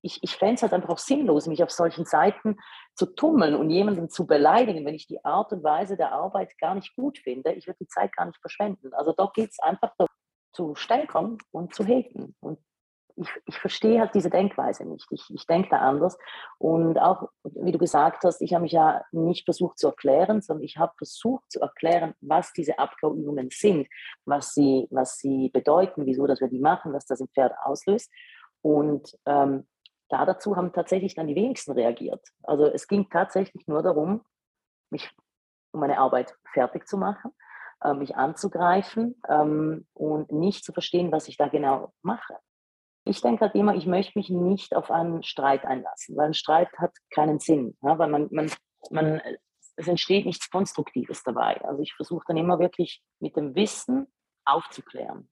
ich, 0.02 0.22
ich 0.22 0.36
fände 0.36 0.54
es 0.54 0.62
halt 0.62 0.72
einfach 0.72 0.90
auch 0.90 0.98
sinnlos, 0.98 1.46
mich 1.46 1.62
auf 1.62 1.70
solchen 1.70 2.04
Seiten 2.04 2.56
zu 2.94 3.06
tummeln 3.06 3.54
und 3.54 3.70
jemanden 3.70 4.10
zu 4.10 4.26
beleidigen, 4.26 4.84
wenn 4.84 4.94
ich 4.94 5.06
die 5.06 5.24
Art 5.24 5.52
und 5.52 5.64
Weise 5.64 5.96
der 5.96 6.12
Arbeit 6.12 6.56
gar 6.58 6.74
nicht 6.74 6.94
gut 6.94 7.18
finde. 7.18 7.52
Ich 7.52 7.66
würde 7.66 7.78
die 7.80 7.88
Zeit 7.88 8.14
gar 8.14 8.26
nicht 8.26 8.40
verschwenden. 8.40 8.92
Also 8.92 9.12
da 9.12 9.30
geht 9.34 9.50
es 9.50 9.58
einfach 9.60 9.92
darum, 9.96 10.12
zu 10.52 10.74
steigern 10.74 11.38
und 11.52 11.74
zu 11.74 11.84
haten. 11.84 12.34
Und 12.40 12.58
ich, 13.16 13.28
ich 13.46 13.58
verstehe 13.58 14.00
halt 14.00 14.14
diese 14.14 14.30
Denkweise 14.30 14.84
nicht. 14.84 15.06
Ich, 15.10 15.24
ich 15.30 15.46
denke 15.46 15.68
da 15.70 15.78
anders. 15.78 16.18
Und 16.58 16.98
auch, 16.98 17.28
wie 17.44 17.72
du 17.72 17.78
gesagt 17.78 18.24
hast, 18.24 18.40
ich 18.40 18.54
habe 18.54 18.62
mich 18.62 18.72
ja 18.72 19.02
nicht 19.12 19.44
versucht 19.44 19.78
zu 19.78 19.88
erklären, 19.88 20.40
sondern 20.40 20.64
ich 20.64 20.76
habe 20.76 20.92
versucht 20.96 21.50
zu 21.50 21.60
erklären, 21.60 22.14
was 22.20 22.52
diese 22.52 22.78
Abgauübungen 22.78 23.48
sind, 23.52 23.88
was 24.24 24.54
sie, 24.54 24.86
was 24.90 25.18
sie 25.18 25.50
bedeuten, 25.52 26.06
wieso 26.06 26.26
dass 26.26 26.40
wir 26.40 26.48
die 26.48 26.60
machen, 26.60 26.92
was 26.92 27.06
das 27.06 27.20
im 27.20 27.28
Pferd 27.28 27.52
auslöst. 27.62 28.10
Und 28.62 29.18
ähm, 29.26 29.66
da 30.08 30.26
dazu 30.26 30.56
haben 30.56 30.72
tatsächlich 30.72 31.14
dann 31.14 31.28
die 31.28 31.36
wenigsten 31.36 31.72
reagiert. 31.72 32.26
Also 32.42 32.66
es 32.66 32.88
ging 32.88 33.08
tatsächlich 33.08 33.66
nur 33.66 33.82
darum, 33.82 34.22
mich 34.90 35.08
um 35.72 35.80
meine 35.80 35.98
Arbeit 35.98 36.34
fertig 36.52 36.86
zu 36.86 36.98
machen, 36.98 37.30
äh, 37.82 37.94
mich 37.94 38.16
anzugreifen 38.16 39.20
ähm, 39.28 39.86
und 39.94 40.32
nicht 40.32 40.64
zu 40.64 40.72
verstehen, 40.72 41.12
was 41.12 41.28
ich 41.28 41.36
da 41.36 41.48
genau 41.48 41.92
mache. 42.02 42.36
Ich 43.04 43.22
denke 43.22 43.42
halt 43.42 43.54
immer, 43.54 43.74
ich 43.74 43.86
möchte 43.86 44.18
mich 44.18 44.30
nicht 44.30 44.74
auf 44.74 44.90
einen 44.90 45.22
Streit 45.22 45.64
einlassen, 45.64 46.16
weil 46.16 46.26
ein 46.26 46.34
Streit 46.34 46.68
hat 46.76 46.92
keinen 47.10 47.38
Sinn, 47.38 47.76
ja, 47.82 47.98
weil 47.98 48.08
man, 48.08 48.28
man, 48.30 48.50
man, 48.90 49.22
es 49.76 49.88
entsteht 49.88 50.26
nichts 50.26 50.50
Konstruktives 50.50 51.22
dabei. 51.22 51.60
Also 51.64 51.82
ich 51.82 51.94
versuche 51.94 52.24
dann 52.26 52.36
immer 52.36 52.58
wirklich 52.58 53.02
mit 53.20 53.36
dem 53.36 53.54
Wissen 53.54 54.12
aufzuklären. 54.44 55.30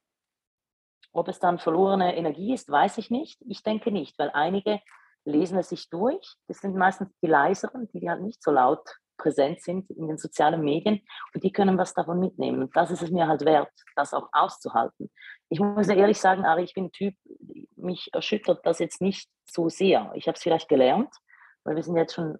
Ob 1.12 1.28
es 1.28 1.38
dann 1.38 1.58
verlorene 1.58 2.16
Energie 2.16 2.54
ist, 2.54 2.70
weiß 2.70 2.98
ich 2.98 3.10
nicht. 3.10 3.40
Ich 3.48 3.62
denke 3.62 3.90
nicht, 3.90 4.18
weil 4.18 4.30
einige 4.30 4.80
lesen 5.24 5.58
es 5.58 5.70
sich 5.70 5.88
durch. 5.90 6.36
Das 6.46 6.58
sind 6.58 6.76
meistens 6.76 7.10
die 7.22 7.26
leiseren, 7.26 7.88
die 7.92 8.08
halt 8.08 8.22
nicht 8.22 8.42
so 8.42 8.50
laut 8.50 8.82
präsent 9.18 9.60
sind 9.60 9.90
in 9.90 10.06
den 10.06 10.16
sozialen 10.16 10.62
Medien 10.62 11.02
und 11.34 11.42
die 11.42 11.52
können 11.52 11.76
was 11.76 11.92
davon 11.92 12.20
mitnehmen. 12.20 12.62
Und 12.62 12.76
das 12.76 12.90
ist 12.90 13.02
es 13.02 13.10
mir 13.10 13.26
halt 13.26 13.44
wert, 13.44 13.70
das 13.96 14.14
auch 14.14 14.28
auszuhalten. 14.32 15.10
Ich 15.50 15.60
muss 15.60 15.88
ehrlich 15.88 16.20
sagen, 16.20 16.44
Ari, 16.44 16.62
ich 16.62 16.74
bin 16.74 16.84
ein 16.84 16.92
Typ, 16.92 17.14
mich 17.76 18.08
erschüttert 18.12 18.64
das 18.64 18.78
jetzt 18.78 19.02
nicht 19.02 19.28
so 19.50 19.68
sehr. 19.68 20.12
Ich 20.14 20.28
habe 20.28 20.36
es 20.36 20.42
vielleicht 20.42 20.68
gelernt, 20.68 21.12
weil 21.64 21.76
wir 21.76 21.82
sind 21.82 21.96
jetzt 21.96 22.14
schon 22.14 22.38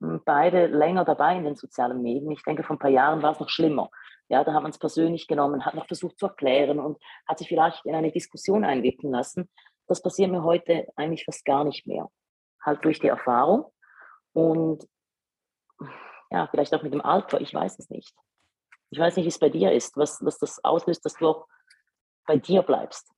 beide 0.00 0.66
länger 0.66 1.04
dabei 1.04 1.36
in 1.36 1.44
den 1.44 1.56
sozialen 1.56 2.02
Medien. 2.02 2.30
Ich 2.30 2.42
denke, 2.42 2.62
vor 2.62 2.76
ein 2.76 2.80
paar 2.80 2.90
Jahren 2.90 3.22
war 3.22 3.32
es 3.32 3.40
noch 3.40 3.48
schlimmer. 3.48 3.90
Ja, 4.28 4.42
da 4.42 4.54
hat 4.54 4.62
man 4.62 4.70
es 4.70 4.78
persönlich 4.78 5.26
genommen, 5.26 5.64
hat 5.64 5.74
noch 5.74 5.86
versucht 5.86 6.18
zu 6.18 6.26
erklären 6.26 6.80
und 6.80 6.98
hat 7.26 7.38
sich 7.38 7.48
vielleicht 7.48 7.84
in 7.84 7.94
eine 7.94 8.10
Diskussion 8.10 8.64
einwickeln 8.64 9.12
lassen. 9.12 9.50
Das 9.86 10.02
passiert 10.02 10.30
mir 10.30 10.42
heute 10.42 10.86
eigentlich 10.96 11.24
fast 11.24 11.44
gar 11.44 11.64
nicht 11.64 11.86
mehr. 11.86 12.08
Halt 12.62 12.84
durch 12.84 13.00
die 13.00 13.08
Erfahrung 13.08 13.66
und 14.32 14.86
ja, 16.30 16.48
vielleicht 16.50 16.74
auch 16.74 16.82
mit 16.82 16.92
dem 16.92 17.02
Alter, 17.02 17.40
ich 17.40 17.52
weiß 17.52 17.78
es 17.78 17.90
nicht. 17.90 18.14
Ich 18.90 18.98
weiß 18.98 19.16
nicht, 19.16 19.24
wie 19.24 19.28
es 19.28 19.38
bei 19.38 19.50
dir 19.50 19.72
ist, 19.72 19.96
was, 19.96 20.24
was 20.24 20.38
das 20.38 20.64
auslöst, 20.64 21.04
dass 21.04 21.14
du 21.14 21.28
auch 21.28 21.46
bei 22.26 22.36
dir 22.36 22.62
bleibst. 22.62 23.13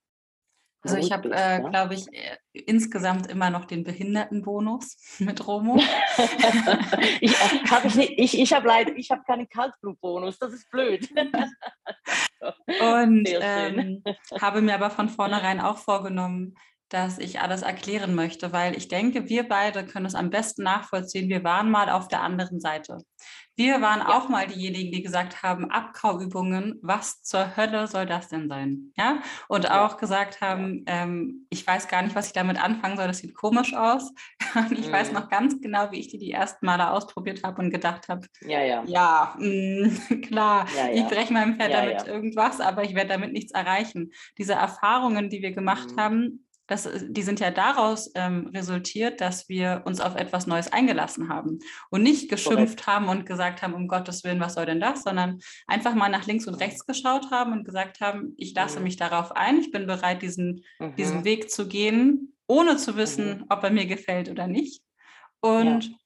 Also 0.86 0.96
ich 0.98 1.12
habe, 1.12 1.30
äh, 1.32 1.60
glaube 1.60 1.94
ich, 1.94 2.06
äh, 2.12 2.36
insgesamt 2.52 3.26
immer 3.26 3.50
noch 3.50 3.64
den 3.64 3.84
Behindertenbonus 3.84 4.96
mit 5.18 5.46
Romo. 5.46 5.76
ich 7.20 7.36
habe 7.70 7.88
ich, 7.88 8.18
ich, 8.18 8.38
ich 8.38 8.52
habe 8.52 8.68
leider, 8.68 8.96
ich 8.96 9.10
habe 9.10 9.22
keinen 9.26 9.48
Kaltblutbonus, 9.48 10.38
das 10.38 10.52
ist 10.52 10.70
blöd. 10.70 11.08
Und 12.80 13.28
ähm, 13.28 14.02
habe 14.40 14.60
mir 14.62 14.74
aber 14.74 14.90
von 14.90 15.08
vornherein 15.08 15.60
auch 15.60 15.78
vorgenommen, 15.78 16.54
dass 16.88 17.18
ich 17.18 17.40
alles 17.40 17.62
erklären 17.62 18.14
möchte, 18.14 18.52
weil 18.52 18.76
ich 18.76 18.88
denke, 18.88 19.28
wir 19.28 19.48
beide 19.48 19.84
können 19.84 20.06
es 20.06 20.14
am 20.14 20.30
besten 20.30 20.62
nachvollziehen. 20.62 21.28
Wir 21.28 21.42
waren 21.42 21.70
mal 21.70 21.90
auf 21.90 22.06
der 22.08 22.22
anderen 22.22 22.60
Seite. 22.60 22.98
Wir 23.56 23.80
waren 23.80 24.00
ja. 24.00 24.08
auch 24.16 24.28
mal 24.28 24.46
diejenigen, 24.46 24.92
die 24.92 25.02
gesagt 25.02 25.42
haben, 25.42 25.70
Abkauübungen, 25.70 26.78
was 26.82 27.22
zur 27.22 27.56
Hölle 27.56 27.86
soll 27.86 28.04
das 28.04 28.28
denn 28.28 28.48
sein? 28.48 28.92
Ja, 28.96 29.22
und 29.48 29.64
ja. 29.64 29.84
auch 29.84 29.96
gesagt 29.96 30.42
haben, 30.42 30.84
ähm, 30.86 31.46
ich 31.48 31.66
weiß 31.66 31.88
gar 31.88 32.02
nicht, 32.02 32.14
was 32.14 32.28
ich 32.28 32.32
damit 32.34 32.62
anfangen 32.62 32.96
soll, 32.96 33.06
das 33.06 33.18
sieht 33.18 33.34
komisch 33.34 33.74
aus. 33.74 34.12
ich 34.70 34.88
mhm. 34.88 34.92
weiß 34.92 35.12
noch 35.12 35.30
ganz 35.30 35.58
genau, 35.60 35.90
wie 35.90 36.00
ich 36.00 36.08
die 36.08 36.18
die 36.18 36.32
ersten 36.32 36.66
Male 36.66 36.90
ausprobiert 36.90 37.44
habe 37.44 37.62
und 37.62 37.70
gedacht 37.70 38.08
habe, 38.08 38.26
ja, 38.42 38.62
ja, 38.62 38.84
ja 38.86 39.34
mh, 39.38 39.88
mm, 39.88 40.20
klar, 40.22 40.66
ich 40.92 41.04
breche 41.06 41.32
meinem 41.32 41.56
Pferd 41.56 41.72
damit 41.72 42.06
irgendwas, 42.06 42.60
aber 42.60 42.84
ich 42.84 42.94
werde 42.94 43.08
damit 43.08 43.32
nichts 43.32 43.52
erreichen. 43.52 44.12
Diese 44.36 44.52
Erfahrungen, 44.52 45.30
die 45.30 45.40
wir 45.40 45.52
gemacht 45.52 45.92
mhm. 45.92 46.00
haben, 46.00 46.45
das, 46.66 46.86
äh, 46.86 47.00
die 47.08 47.22
sind 47.22 47.40
ja 47.40 47.50
daraus 47.50 48.10
ähm, 48.14 48.50
resultiert, 48.54 49.20
dass 49.20 49.48
wir 49.48 49.82
uns 49.84 50.00
auf 50.00 50.16
etwas 50.16 50.46
Neues 50.46 50.72
eingelassen 50.72 51.28
haben 51.28 51.58
und 51.90 52.02
nicht 52.02 52.28
geschimpft 52.28 52.84
Correct. 52.84 52.86
haben 52.86 53.08
und 53.08 53.26
gesagt 53.26 53.62
haben, 53.62 53.74
um 53.74 53.88
Gottes 53.88 54.24
Willen, 54.24 54.40
was 54.40 54.54
soll 54.54 54.66
denn 54.66 54.80
das, 54.80 55.02
sondern 55.02 55.40
einfach 55.66 55.94
mal 55.94 56.08
nach 56.08 56.26
links 56.26 56.46
und 56.46 56.54
rechts 56.54 56.86
geschaut 56.86 57.30
haben 57.30 57.52
und 57.52 57.64
gesagt 57.64 58.00
haben, 58.00 58.34
ich 58.36 58.54
lasse 58.54 58.78
mhm. 58.78 58.84
mich 58.84 58.96
darauf 58.96 59.32
ein, 59.32 59.58
ich 59.58 59.70
bin 59.70 59.86
bereit, 59.86 60.22
diesen, 60.22 60.64
mhm. 60.78 60.94
diesen 60.96 61.24
Weg 61.24 61.50
zu 61.50 61.68
gehen, 61.68 62.34
ohne 62.46 62.76
zu 62.76 62.96
wissen, 62.96 63.38
mhm. 63.38 63.44
ob 63.48 63.62
er 63.62 63.70
mir 63.70 63.86
gefällt 63.86 64.28
oder 64.30 64.46
nicht. 64.46 64.82
Und 65.40 65.84
ja 65.84 65.96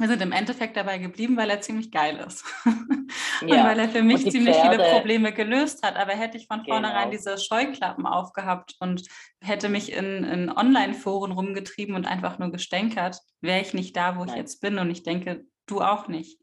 wir 0.00 0.08
sind 0.08 0.22
im 0.22 0.32
Endeffekt 0.32 0.76
dabei 0.76 0.98
geblieben, 0.98 1.36
weil 1.36 1.50
er 1.50 1.60
ziemlich 1.60 1.90
geil 1.90 2.24
ist. 2.26 2.44
und 2.64 3.48
ja. 3.48 3.66
weil 3.66 3.78
er 3.78 3.88
für 3.88 4.02
mich 4.02 4.28
ziemlich 4.30 4.56
Pferde. 4.56 4.82
viele 4.82 4.90
Probleme 4.92 5.32
gelöst 5.32 5.86
hat. 5.86 5.96
Aber 5.96 6.12
hätte 6.12 6.38
ich 6.38 6.46
von 6.46 6.64
vornherein 6.64 7.10
genau. 7.10 7.16
diese 7.16 7.38
Scheuklappen 7.38 8.06
aufgehabt 8.06 8.76
und 8.80 9.06
hätte 9.42 9.68
mich 9.68 9.92
in, 9.92 10.24
in 10.24 10.50
Online-Foren 10.50 11.32
rumgetrieben 11.32 11.94
und 11.94 12.06
einfach 12.06 12.38
nur 12.38 12.50
gestänkert, 12.50 13.20
wäre 13.40 13.60
ich 13.60 13.74
nicht 13.74 13.94
da, 13.94 14.16
wo 14.16 14.20
Nein. 14.20 14.30
ich 14.30 14.36
jetzt 14.36 14.60
bin. 14.60 14.78
Und 14.78 14.90
ich 14.90 15.02
denke, 15.02 15.44
du 15.66 15.82
auch 15.82 16.08
nicht. 16.08 16.39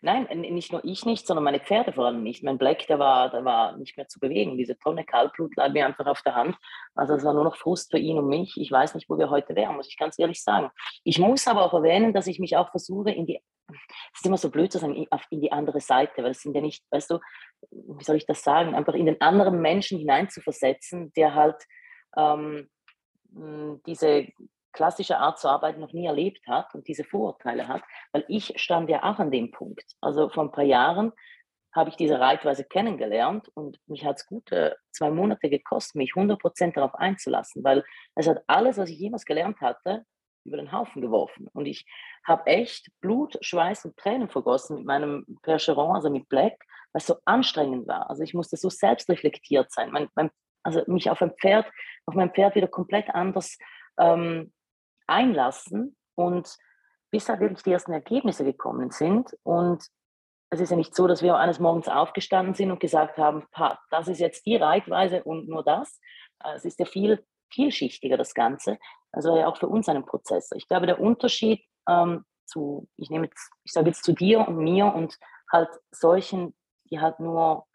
Nein, 0.00 0.26
nicht 0.40 0.72
nur 0.72 0.84
ich 0.84 1.04
nicht, 1.04 1.26
sondern 1.26 1.44
meine 1.44 1.60
Pferde 1.60 1.92
vor 1.92 2.06
allem 2.06 2.22
nicht. 2.22 2.42
Mein 2.42 2.58
Black, 2.58 2.86
der 2.86 2.98
war, 2.98 3.30
der 3.30 3.44
war 3.44 3.76
nicht 3.76 3.96
mehr 3.96 4.08
zu 4.08 4.18
bewegen. 4.18 4.56
Diese 4.56 4.78
Tonne 4.78 5.04
Kaltblut 5.04 5.56
lag 5.56 5.72
mir 5.72 5.86
einfach 5.86 6.06
auf 6.06 6.22
der 6.22 6.34
Hand. 6.34 6.56
Also 6.94 7.14
es 7.14 7.24
war 7.24 7.34
nur 7.34 7.44
noch 7.44 7.56
Frust 7.56 7.90
für 7.90 7.98
ihn 7.98 8.18
und 8.18 8.28
mich. 8.28 8.56
Ich 8.56 8.70
weiß 8.70 8.94
nicht, 8.94 9.08
wo 9.08 9.18
wir 9.18 9.30
heute 9.30 9.54
wären, 9.54 9.76
muss 9.76 9.88
ich 9.88 9.98
ganz 9.98 10.18
ehrlich 10.18 10.42
sagen. 10.42 10.70
Ich 11.04 11.18
muss 11.18 11.46
aber 11.46 11.64
auch 11.64 11.74
erwähnen, 11.74 12.14
dass 12.14 12.26
ich 12.26 12.38
mich 12.38 12.56
auch 12.56 12.70
versuche, 12.70 13.10
in 13.10 13.26
die, 13.26 13.40
es 13.68 14.20
ist 14.20 14.26
immer 14.26 14.38
so 14.38 14.50
blöd 14.50 14.72
zu 14.72 14.78
sagen, 14.78 15.06
in 15.30 15.40
die 15.40 15.52
andere 15.52 15.80
Seite, 15.80 16.22
weil 16.22 16.30
es 16.30 16.40
sind 16.40 16.54
ja 16.54 16.62
nicht, 16.62 16.84
weißt 16.90 17.10
du, 17.10 17.18
wie 17.70 18.04
soll 18.04 18.16
ich 18.16 18.26
das 18.26 18.42
sagen, 18.42 18.74
einfach 18.74 18.94
in 18.94 19.06
den 19.06 19.20
anderen 19.20 19.60
Menschen 19.60 19.98
hineinzuversetzen, 19.98 21.12
der 21.12 21.34
halt 21.34 21.56
ähm, 22.16 22.68
diese 23.86 24.28
klassische 24.72 25.18
Art 25.18 25.38
zu 25.38 25.48
arbeiten 25.48 25.80
noch 25.80 25.92
nie 25.92 26.06
erlebt 26.06 26.46
hat 26.46 26.74
und 26.74 26.86
diese 26.88 27.04
Vorurteile 27.04 27.68
hat, 27.68 27.82
weil 28.12 28.24
ich 28.28 28.52
stand 28.56 28.90
ja 28.90 29.02
auch 29.02 29.18
an 29.18 29.30
dem 29.30 29.50
Punkt. 29.50 29.84
Also 30.00 30.28
vor 30.28 30.44
ein 30.44 30.52
paar 30.52 30.64
Jahren 30.64 31.12
habe 31.72 31.90
ich 31.90 31.96
diese 31.96 32.18
Reitweise 32.18 32.64
kennengelernt 32.64 33.48
und 33.54 33.78
mich 33.86 34.04
hat 34.04 34.16
es 34.16 34.26
gute 34.26 34.76
zwei 34.90 35.10
Monate 35.10 35.50
gekostet, 35.50 35.96
mich 35.96 36.12
100% 36.12 36.74
darauf 36.74 36.94
einzulassen, 36.94 37.62
weil 37.62 37.84
es 38.14 38.26
hat 38.26 38.42
alles, 38.46 38.78
was 38.78 38.90
ich 38.90 38.98
jemals 38.98 39.24
gelernt 39.24 39.60
hatte, 39.60 40.04
über 40.44 40.56
den 40.56 40.72
Haufen 40.72 41.02
geworfen. 41.02 41.48
Und 41.52 41.66
ich 41.66 41.86
habe 42.24 42.46
echt 42.46 42.88
Blut, 43.00 43.36
Schweiß 43.40 43.84
und 43.84 43.96
Tränen 43.96 44.28
vergossen 44.28 44.78
mit 44.78 44.86
meinem 44.86 45.38
Percheron, 45.42 45.94
also 45.94 46.10
mit 46.10 46.28
Black, 46.28 46.54
was 46.92 47.06
so 47.06 47.16
anstrengend 47.26 47.86
war. 47.86 48.08
Also 48.08 48.22
ich 48.22 48.34
musste 48.34 48.56
so 48.56 48.70
selbstreflektiert 48.70 49.70
sein. 49.70 49.90
Mein, 49.90 50.08
mein, 50.14 50.30
also 50.62 50.82
mich 50.86 51.10
auf 51.10 51.20
ein 51.22 51.34
Pferd, 51.38 51.66
auf 52.06 52.14
mein 52.14 52.32
Pferd 52.32 52.54
wieder 52.54 52.68
komplett 52.68 53.10
anders 53.10 53.58
ähm, 53.98 54.52
einlassen 55.08 55.96
und 56.14 56.56
bis 57.10 57.28
halt 57.28 57.40
wirklich 57.40 57.62
die 57.62 57.72
ersten 57.72 57.92
Ergebnisse 57.92 58.44
gekommen 58.44 58.90
sind. 58.90 59.36
Und 59.42 59.84
es 60.50 60.60
ist 60.60 60.70
ja 60.70 60.76
nicht 60.76 60.94
so, 60.94 61.06
dass 61.06 61.22
wir 61.22 61.36
eines 61.36 61.58
Morgens 61.58 61.88
aufgestanden 61.88 62.54
sind 62.54 62.70
und 62.70 62.80
gesagt 62.80 63.18
haben, 63.18 63.44
das 63.90 64.08
ist 64.08 64.20
jetzt 64.20 64.46
die 64.46 64.56
Reitweise 64.56 65.22
und 65.24 65.48
nur 65.48 65.64
das. 65.64 66.00
Äh, 66.42 66.54
es 66.54 66.64
ist 66.64 66.78
ja 66.78 66.86
viel 66.86 67.24
vielschichtiger, 67.50 68.16
das 68.16 68.34
Ganze. 68.34 68.78
Also 69.12 69.36
ja 69.36 69.46
auch 69.46 69.56
für 69.56 69.68
uns 69.68 69.88
ein 69.88 70.04
Prozess. 70.04 70.50
Ich 70.54 70.68
glaube, 70.68 70.86
der 70.86 71.00
Unterschied 71.00 71.64
ähm, 71.88 72.24
zu, 72.44 72.88
ich 72.96 73.10
nehme 73.10 73.26
jetzt, 73.26 73.50
ich 73.64 73.72
sage 73.72 73.88
jetzt 73.88 74.04
zu 74.04 74.12
dir 74.12 74.46
und 74.46 74.56
mir 74.58 74.86
und 74.94 75.18
halt 75.50 75.68
solchen, 75.90 76.54
die 76.90 77.00
halt 77.00 77.20
nur 77.20 77.66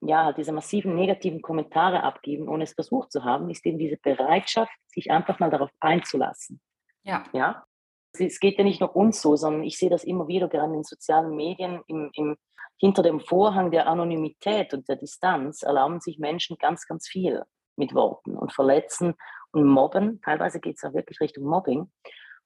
ja, 0.00 0.32
diese 0.32 0.52
massiven 0.52 0.94
negativen 0.94 1.42
Kommentare 1.42 2.02
abgeben, 2.02 2.48
ohne 2.48 2.64
es 2.64 2.72
versucht 2.72 3.12
zu 3.12 3.24
haben, 3.24 3.50
ist 3.50 3.64
eben 3.66 3.78
diese 3.78 3.96
Bereitschaft, 3.96 4.72
sich 4.86 5.10
einfach 5.10 5.38
mal 5.38 5.50
darauf 5.50 5.70
einzulassen. 5.80 6.60
Ja. 7.02 7.24
ja? 7.32 7.64
Es 8.12 8.40
geht 8.40 8.58
ja 8.58 8.64
nicht 8.64 8.80
nur 8.80 8.94
uns 8.96 9.20
so, 9.20 9.36
sondern 9.36 9.62
ich 9.62 9.78
sehe 9.78 9.90
das 9.90 10.04
immer 10.04 10.28
wieder, 10.28 10.48
gerade 10.48 10.68
in 10.68 10.74
den 10.74 10.84
sozialen 10.84 11.34
Medien, 11.34 11.82
im, 11.86 12.10
im, 12.14 12.36
hinter 12.78 13.02
dem 13.02 13.20
Vorhang 13.20 13.70
der 13.70 13.88
Anonymität 13.88 14.72
und 14.72 14.88
der 14.88 14.96
Distanz 14.96 15.62
erlauben 15.62 16.00
sich 16.00 16.18
Menschen 16.18 16.56
ganz, 16.58 16.86
ganz 16.86 17.08
viel 17.08 17.42
mit 17.76 17.94
Worten 17.94 18.36
und 18.36 18.52
verletzen 18.52 19.14
und 19.52 19.64
mobben. 19.64 20.20
Teilweise 20.22 20.60
geht 20.60 20.76
es 20.76 20.84
auch 20.84 20.94
wirklich 20.94 21.20
Richtung 21.20 21.44
Mobbing. 21.44 21.90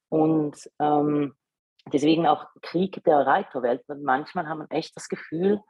Und 0.08 0.70
ähm, 0.78 1.34
deswegen 1.86 2.26
auch 2.26 2.46
Krieg 2.60 3.02
der 3.04 3.26
Reiterwelt. 3.26 3.82
Und 3.88 4.02
manchmal 4.04 4.46
haben 4.46 4.60
wir 4.60 4.76
echt 4.76 4.96
das 4.96 5.08
Gefühl, 5.08 5.60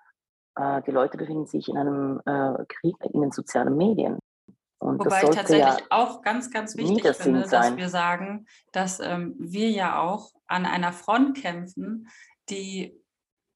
äh, 0.57 0.83
die 0.83 0.91
Leute 0.91 1.17
befinden 1.17 1.47
sich 1.47 1.69
in 1.69 1.77
einem 1.77 2.21
äh, 2.25 2.65
Krieg 2.69 2.97
in 3.13 3.21
den 3.21 3.33
sozialen 3.33 3.77
Medien. 3.77 4.19
Und 4.79 4.99
Wobei 4.99 5.23
ich 5.23 5.31
tatsächlich 5.31 5.79
ja 5.79 5.87
auch 5.91 6.23
ganz, 6.23 6.51
ganz 6.51 6.77
wichtig 6.77 7.15
finde, 7.17 7.43
dass 7.43 7.77
wir 7.77 7.89
sagen, 7.89 8.47
dass 8.73 8.99
ähm, 8.99 9.37
wir 9.39 9.71
ja 9.71 10.01
auch 10.01 10.33
an 10.49 10.67
einer 10.67 10.93
Front 10.93 11.39
kämpfen, 11.39 12.09
die, 12.51 13.01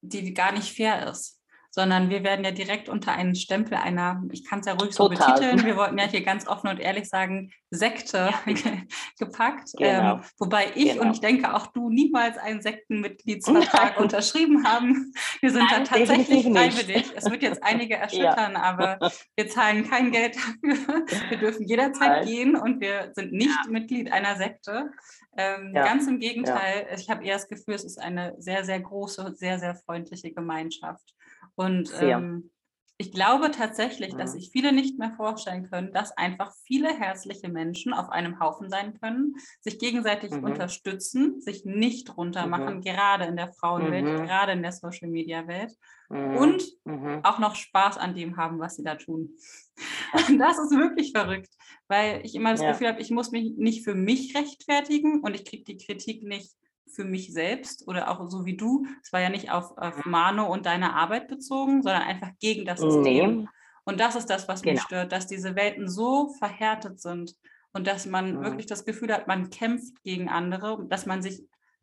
die 0.02 0.34
gar 0.34 0.52
nicht 0.52 0.76
fair 0.76 1.08
ist 1.10 1.36
sondern 1.76 2.09
wir 2.09 2.25
werden 2.25 2.42
ja 2.42 2.52
direkt 2.52 2.88
unter 2.88 3.12
einen 3.12 3.35
Stempel 3.35 3.75
einer, 3.75 4.23
ich 4.33 4.49
kann 4.49 4.61
es 4.61 4.66
ja 4.66 4.73
ruhig 4.73 4.95
so 4.95 5.11
Total. 5.11 5.35
betiteln, 5.35 5.66
wir 5.66 5.76
wollten 5.76 5.99
ja 5.99 6.06
hier 6.06 6.23
ganz 6.23 6.49
offen 6.49 6.68
und 6.68 6.80
ehrlich 6.80 7.06
sagen, 7.06 7.52
Sekte 7.71 8.30
gepackt. 9.18 9.73
Genau. 9.76 10.14
Ähm, 10.14 10.21
wobei 10.38 10.73
ich 10.75 10.92
genau. 10.92 11.02
und 11.02 11.12
ich 11.12 11.21
denke 11.21 11.54
auch 11.54 11.66
du 11.66 11.90
niemals 11.90 12.38
einen 12.38 12.62
Sektenmitgliedsvertrag 12.62 14.00
unterschrieben 14.00 14.66
haben. 14.66 15.12
Wir 15.42 15.50
sind 15.50 15.66
Nein, 15.71 15.85
da 15.85 15.97
tatsächlich 15.99 16.45
freiwillig. 16.45 17.12
Es 17.14 17.30
wird 17.30 17.42
jetzt 17.42 17.62
einige 17.62 17.97
erschüttern, 17.97 18.52
ja. 18.52 18.62
aber 18.62 19.11
wir 19.37 19.49
zahlen 19.49 19.87
kein 19.87 20.12
Geld 20.12 20.37
dafür. 20.37 21.04
Wir 21.28 21.38
dürfen 21.38 21.66
jederzeit 21.66 22.09
Nein. 22.09 22.26
gehen 22.26 22.56
und 22.56 22.80
wir 22.80 23.12
sind 23.14 23.33
nicht 23.33 23.49
ja. 23.64 23.71
Mitglied 23.71 24.12
einer 24.12 24.37
Sekte. 24.37 24.92
Ähm, 25.37 25.73
ja. 25.75 25.85
Ganz 25.85 26.06
im 26.06 26.21
Gegenteil, 26.21 26.87
ich 26.97 27.11
habe 27.11 27.25
eher 27.25 27.35
das 27.35 27.49
Gefühl, 27.49 27.75
es 27.75 27.85
ist 27.85 28.00
eine 28.00 28.35
sehr, 28.38 28.64
sehr 28.64 28.80
große, 28.80 29.35
sehr, 29.37 29.59
sehr 29.59 29.75
freundliche 29.75 30.33
Gemeinschaft. 30.33 31.14
Und 31.56 31.90
ähm, 32.00 32.50
ich 32.98 33.12
glaube 33.12 33.50
tatsächlich, 33.50 34.14
dass 34.14 34.32
mhm. 34.34 34.38
sich 34.38 34.50
viele 34.50 34.72
nicht 34.72 34.98
mehr 34.98 35.12
vorstellen 35.12 35.68
können, 35.68 35.92
dass 35.92 36.16
einfach 36.16 36.54
viele 36.64 36.88
herzliche 36.88 37.50
Menschen 37.50 37.92
auf 37.92 38.08
einem 38.08 38.40
Haufen 38.40 38.70
sein 38.70 38.98
können, 38.98 39.34
sich 39.60 39.78
gegenseitig 39.78 40.30
mhm. 40.30 40.44
unterstützen, 40.44 41.40
sich 41.40 41.66
nicht 41.66 42.16
runtermachen, 42.16 42.76
mhm. 42.76 42.80
gerade 42.80 43.26
in 43.26 43.36
der 43.36 43.52
Frauenwelt, 43.52 44.04
mhm. 44.04 44.25
gerade 44.25 44.52
in 44.52 44.62
der 44.62 44.72
Social-Media-Welt 44.72 45.76
mhm. 46.08 46.36
und 46.36 46.64
mhm. 46.84 47.20
auch 47.22 47.38
noch 47.38 47.54
Spaß 47.54 47.98
an 47.98 48.14
dem 48.14 48.38
haben, 48.38 48.58
was 48.60 48.76
sie 48.76 48.84
da 48.84 48.94
tun. 48.94 49.30
das 50.38 50.58
ist 50.58 50.70
wirklich 50.70 51.12
verrückt, 51.12 51.52
weil 51.88 52.25
ich 52.25 52.34
immer 52.34 52.52
das 52.52 52.62
ja. 52.62 52.72
Gefühl 52.72 52.88
habe, 52.88 53.02
ich 53.02 53.10
muss 53.10 53.30
mich 53.30 53.52
nicht 53.58 53.84
für 53.84 53.94
mich 53.94 54.34
rechtfertigen 54.34 55.20
und 55.20 55.34
ich 55.34 55.44
kriege 55.44 55.64
die 55.64 55.76
Kritik 55.76 56.22
nicht 56.22 56.56
für 56.96 57.04
mich 57.04 57.32
selbst 57.32 57.86
oder 57.86 58.10
auch 58.10 58.28
so 58.28 58.44
wie 58.46 58.56
du. 58.56 58.86
Es 59.02 59.12
war 59.12 59.20
ja 59.20 59.28
nicht 59.28 59.50
auf, 59.50 59.76
auf 59.76 60.04
Mano 60.04 60.50
und 60.50 60.66
deine 60.66 60.94
Arbeit 60.94 61.28
bezogen, 61.28 61.82
sondern 61.82 62.02
einfach 62.02 62.30
gegen 62.40 62.64
das 62.64 62.80
System. 62.80 63.36
Nee. 63.36 63.48
Und 63.84 64.00
das 64.00 64.16
ist 64.16 64.26
das, 64.26 64.48
was 64.48 64.62
genau. 64.62 64.74
mich 64.74 64.82
stört, 64.82 65.12
dass 65.12 65.28
diese 65.28 65.54
Welten 65.54 65.88
so 65.88 66.30
verhärtet 66.30 67.00
sind 67.00 67.36
und 67.72 67.86
dass 67.86 68.06
man 68.06 68.38
mhm. 68.38 68.42
wirklich 68.42 68.66
das 68.66 68.84
Gefühl 68.84 69.12
hat, 69.12 69.28
man 69.28 69.50
kämpft 69.50 70.02
gegen 70.02 70.28
andere, 70.28 70.84
dass 70.88 71.06
man 71.06 71.22
sich 71.22 71.42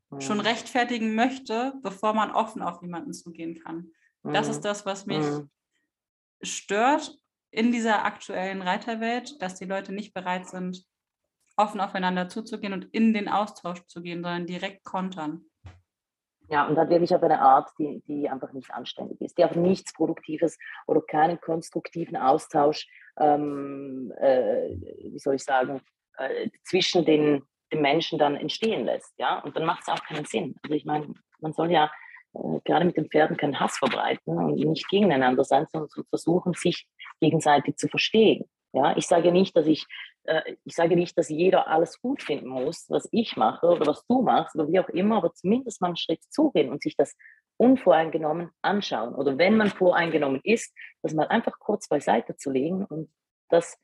mhm. 0.09 0.19
schon 0.19 0.39
rechtfertigen 0.41 1.15
möchte, 1.15 1.73
bevor 1.81 2.13
man 2.13 2.31
offen 2.31 2.61
auf 2.61 2.81
jemanden 2.81 3.13
zugehen 3.13 3.61
kann. 3.63 3.91
Mhm. 4.23 4.33
Das 4.33 4.49
ist 4.49 4.57
mhm. 4.57 4.63
das, 4.63 4.85
was 4.85 5.05
mich 5.05 5.25
mhm. 5.25 5.49
stört 6.41 7.17
in 7.51 7.71
dieser 7.71 8.03
aktuellen 8.03 8.63
Reiterwelt, 8.63 9.41
dass 9.41 9.55
die 9.55 9.65
Leute 9.65 9.93
nicht 9.93 10.13
bereit 10.13 10.49
sind, 10.49 10.83
offen 11.55 11.79
aufeinander 11.79 12.29
zuzugehen 12.29 12.73
und 12.73 12.85
in 12.93 13.13
den 13.13 13.29
Austausch 13.29 13.85
zu 13.87 14.01
gehen, 14.01 14.23
sondern 14.23 14.47
direkt 14.47 14.83
kontern. 14.83 15.45
Ja, 16.49 16.67
und 16.67 16.75
dann 16.75 16.89
wirklich 16.89 17.15
auf 17.15 17.23
eine 17.23 17.39
Art, 17.39 17.69
die, 17.79 18.03
die 18.07 18.29
einfach 18.29 18.51
nicht 18.51 18.71
anständig 18.71 19.19
ist, 19.21 19.37
die 19.37 19.45
auch 19.45 19.55
nichts 19.55 19.93
Produktives 19.93 20.57
oder 20.87 21.01
keinen 21.01 21.39
konstruktiven 21.39 22.17
Austausch, 22.17 22.87
ähm, 23.17 24.13
äh, 24.19 24.69
wie 25.11 25.19
soll 25.19 25.35
ich 25.35 25.43
sagen, 25.43 25.81
äh, 26.17 26.49
zwischen 26.63 27.05
den, 27.05 27.43
den 27.71 27.81
Menschen 27.81 28.19
dann 28.19 28.35
entstehen 28.35 28.85
lässt. 28.85 29.13
Ja? 29.17 29.39
Und 29.39 29.55
dann 29.55 29.65
macht 29.65 29.83
es 29.83 29.87
auch 29.87 30.03
keinen 30.03 30.25
Sinn. 30.25 30.55
Also 30.63 30.75
ich 30.75 30.85
meine, 30.85 31.13
man 31.39 31.53
soll 31.53 31.71
ja 31.71 31.89
äh, 32.33 32.59
gerade 32.65 32.85
mit 32.85 32.97
den 32.97 33.09
Pferden 33.09 33.37
keinen 33.37 33.59
Hass 33.59 33.77
verbreiten 33.77 34.37
und 34.37 34.55
nicht 34.55 34.89
gegeneinander 34.89 35.45
sein, 35.45 35.65
sondern 35.71 35.89
versuchen, 36.09 36.53
sich 36.53 36.87
gegenseitig 37.21 37.77
zu 37.77 37.87
verstehen. 37.87 38.49
Ja, 38.73 38.97
ich 38.97 39.07
sage 39.07 39.31
nicht, 39.31 39.55
dass 39.55 39.67
ich 39.67 39.85
ich 40.63 40.75
sage 40.75 40.95
nicht, 40.95 41.17
dass 41.17 41.29
jeder 41.29 41.67
alles 41.67 41.99
gut 42.01 42.21
finden 42.21 42.47
muss, 42.47 42.85
was 42.89 43.09
ich 43.11 43.35
mache 43.35 43.67
oder 43.67 43.85
was 43.85 44.05
du 44.07 44.21
machst 44.21 44.55
oder 44.55 44.67
wie 44.69 44.79
auch 44.79 44.89
immer, 44.89 45.17
aber 45.17 45.33
zumindest 45.33 45.81
mal 45.81 45.87
einen 45.87 45.97
Schritt 45.97 46.23
zugehen 46.29 46.69
und 46.69 46.81
sich 46.81 46.95
das 46.95 47.15
unvoreingenommen 47.57 48.51
anschauen. 48.61 49.15
Oder 49.15 49.37
wenn 49.37 49.57
man 49.57 49.69
voreingenommen 49.69 50.41
ist, 50.43 50.73
das 51.01 51.13
mal 51.13 51.27
einfach 51.27 51.59
kurz 51.59 51.87
beiseite 51.87 52.35
zu 52.37 52.51
legen 52.51 52.85
und 52.85 53.09
das 53.49 53.77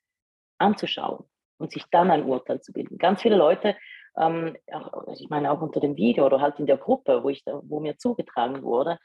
anzuschauen 0.57 1.25
und 1.57 1.71
sich 1.71 1.85
dann 1.91 2.09
ein 2.09 2.25
Urteil 2.25 2.61
zu 2.61 2.71
bilden. 2.71 2.97
Ganz 2.97 3.21
viele 3.21 3.35
Leute, 3.35 3.75
ähm, 4.17 4.57
also 4.67 5.21
ich 5.21 5.29
meine 5.29 5.51
auch 5.51 5.61
unter 5.61 5.79
dem 5.79 5.95
Video 5.97 6.25
oder 6.25 6.41
halt 6.41 6.59
in 6.59 6.65
der 6.65 6.77
Gruppe, 6.77 7.23
wo, 7.23 7.29
ich 7.29 7.43
wo 7.45 7.79
mir 7.79 7.97
zugetragen 7.97 8.63
wurde, 8.63 8.97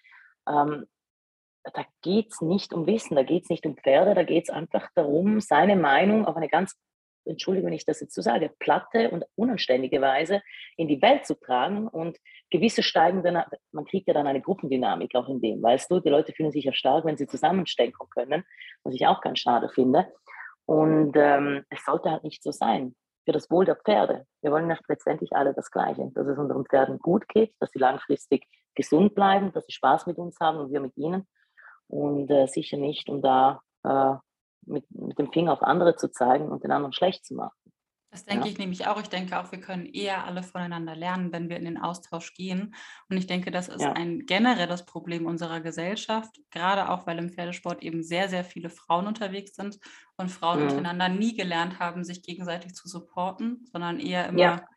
ähm, 0.48 0.86
da 1.72 1.84
geht 2.02 2.30
es 2.30 2.40
nicht 2.40 2.74
um 2.74 2.86
Wissen, 2.86 3.16
da 3.16 3.22
geht 3.22 3.44
es 3.44 3.48
nicht 3.48 3.64
um 3.64 3.76
Pferde, 3.76 4.14
da 4.14 4.22
geht 4.22 4.44
es 4.44 4.50
einfach 4.50 4.88
darum, 4.94 5.40
seine 5.40 5.76
Meinung 5.76 6.26
auf 6.26 6.36
eine 6.36 6.48
ganz 6.48 6.78
Entschuldigung, 7.26 7.68
wenn 7.68 7.76
ich 7.76 7.84
das 7.84 8.00
jetzt 8.00 8.14
so 8.14 8.22
sage, 8.22 8.50
platte 8.58 9.10
und 9.10 9.24
unanständige 9.36 10.00
Weise 10.00 10.42
in 10.76 10.88
die 10.88 11.00
Welt 11.02 11.26
zu 11.26 11.34
tragen 11.34 11.88
und 11.88 12.18
gewisse 12.50 12.82
steigende, 12.82 13.46
man 13.72 13.84
kriegt 13.84 14.06
ja 14.08 14.14
dann 14.14 14.26
eine 14.26 14.40
Gruppendynamik 14.40 15.14
auch 15.14 15.28
in 15.28 15.40
dem, 15.40 15.62
weißt 15.62 15.90
du, 15.90 16.00
die 16.00 16.10
Leute 16.10 16.32
fühlen 16.32 16.52
sich 16.52 16.64
ja 16.64 16.72
stark, 16.72 17.04
wenn 17.04 17.16
sie 17.16 17.26
zusammenstecken 17.26 17.94
können, 18.10 18.44
was 18.82 18.94
ich 18.94 19.06
auch 19.06 19.20
ganz 19.20 19.40
schade 19.40 19.68
finde. 19.68 20.06
Und 20.66 21.12
ähm, 21.16 21.64
es 21.68 21.84
sollte 21.84 22.10
halt 22.10 22.24
nicht 22.24 22.42
so 22.42 22.52
sein. 22.52 22.94
Für 23.26 23.32
das 23.32 23.50
Wohl 23.50 23.64
der 23.64 23.76
Pferde. 23.76 24.26
Wir 24.42 24.52
wollen 24.52 24.68
ja 24.68 24.76
letztendlich 24.86 25.32
alle 25.32 25.54
das 25.54 25.70
Gleiche, 25.70 26.10
dass 26.14 26.26
es 26.26 26.38
unseren 26.38 26.66
Pferden 26.66 26.98
gut 26.98 27.26
geht, 27.28 27.54
dass 27.58 27.70
sie 27.70 27.78
langfristig 27.78 28.46
gesund 28.74 29.14
bleiben, 29.14 29.52
dass 29.52 29.64
sie 29.66 29.72
Spaß 29.72 30.06
mit 30.06 30.18
uns 30.18 30.38
haben 30.40 30.58
und 30.58 30.72
wir 30.72 30.80
mit 30.80 30.96
ihnen. 30.96 31.26
Und 31.86 32.30
äh, 32.30 32.46
sicher 32.46 32.76
nicht, 32.76 33.08
um 33.08 33.22
da 33.22 33.62
äh, 33.82 34.14
mit, 34.66 34.84
mit 34.90 35.18
dem 35.18 35.32
Finger 35.32 35.52
auf 35.52 35.62
andere 35.62 35.96
zu 35.96 36.10
zeigen 36.10 36.48
und 36.48 36.64
den 36.64 36.70
anderen 36.70 36.92
schlecht 36.92 37.24
zu 37.24 37.34
machen. 37.34 37.54
Das 38.14 38.24
denke 38.24 38.46
ja. 38.46 38.52
ich 38.52 38.58
nämlich 38.58 38.86
auch. 38.86 39.00
Ich 39.00 39.08
denke 39.08 39.40
auch, 39.40 39.50
wir 39.50 39.60
können 39.60 39.86
eher 39.86 40.24
alle 40.24 40.44
voneinander 40.44 40.94
lernen, 40.94 41.32
wenn 41.32 41.48
wir 41.48 41.56
in 41.56 41.64
den 41.64 41.78
Austausch 41.78 42.32
gehen. 42.34 42.72
Und 43.10 43.16
ich 43.16 43.26
denke, 43.26 43.50
das 43.50 43.66
ist 43.66 43.80
ja. 43.80 43.92
ein 43.92 44.24
generelles 44.24 44.84
Problem 44.86 45.26
unserer 45.26 45.58
Gesellschaft, 45.58 46.38
gerade 46.52 46.90
auch, 46.90 47.08
weil 47.08 47.18
im 47.18 47.30
Pferdesport 47.30 47.82
eben 47.82 48.04
sehr, 48.04 48.28
sehr 48.28 48.44
viele 48.44 48.70
Frauen 48.70 49.08
unterwegs 49.08 49.56
sind 49.56 49.80
und 50.16 50.30
Frauen 50.30 50.60
mhm. 50.60 50.68
untereinander 50.68 51.08
nie 51.08 51.36
gelernt 51.36 51.80
haben, 51.80 52.04
sich 52.04 52.22
gegenseitig 52.22 52.74
zu 52.74 52.86
supporten, 52.88 53.66
sondern 53.72 53.98
eher 53.98 54.28
immer, 54.28 54.38
ja. 54.38 54.68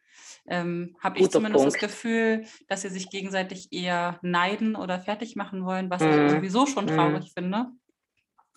ähm, 0.48 0.96
habe 1.00 1.20
ich 1.20 1.30
zumindest 1.30 1.64
Punkt. 1.64 1.76
das 1.76 1.80
Gefühl, 1.80 2.44
dass 2.68 2.82
sie 2.82 2.90
sich 2.90 3.12
gegenseitig 3.12 3.72
eher 3.72 4.18
neiden 4.24 4.76
oder 4.76 5.00
fertig 5.00 5.36
machen 5.36 5.64
wollen, 5.64 5.92
was 5.92 6.02
mhm. 6.02 6.26
ich 6.26 6.32
sowieso 6.32 6.66
schon 6.66 6.86
mhm. 6.86 6.90
traurig 6.90 7.26
mhm. 7.36 7.40
finde. 7.40 7.68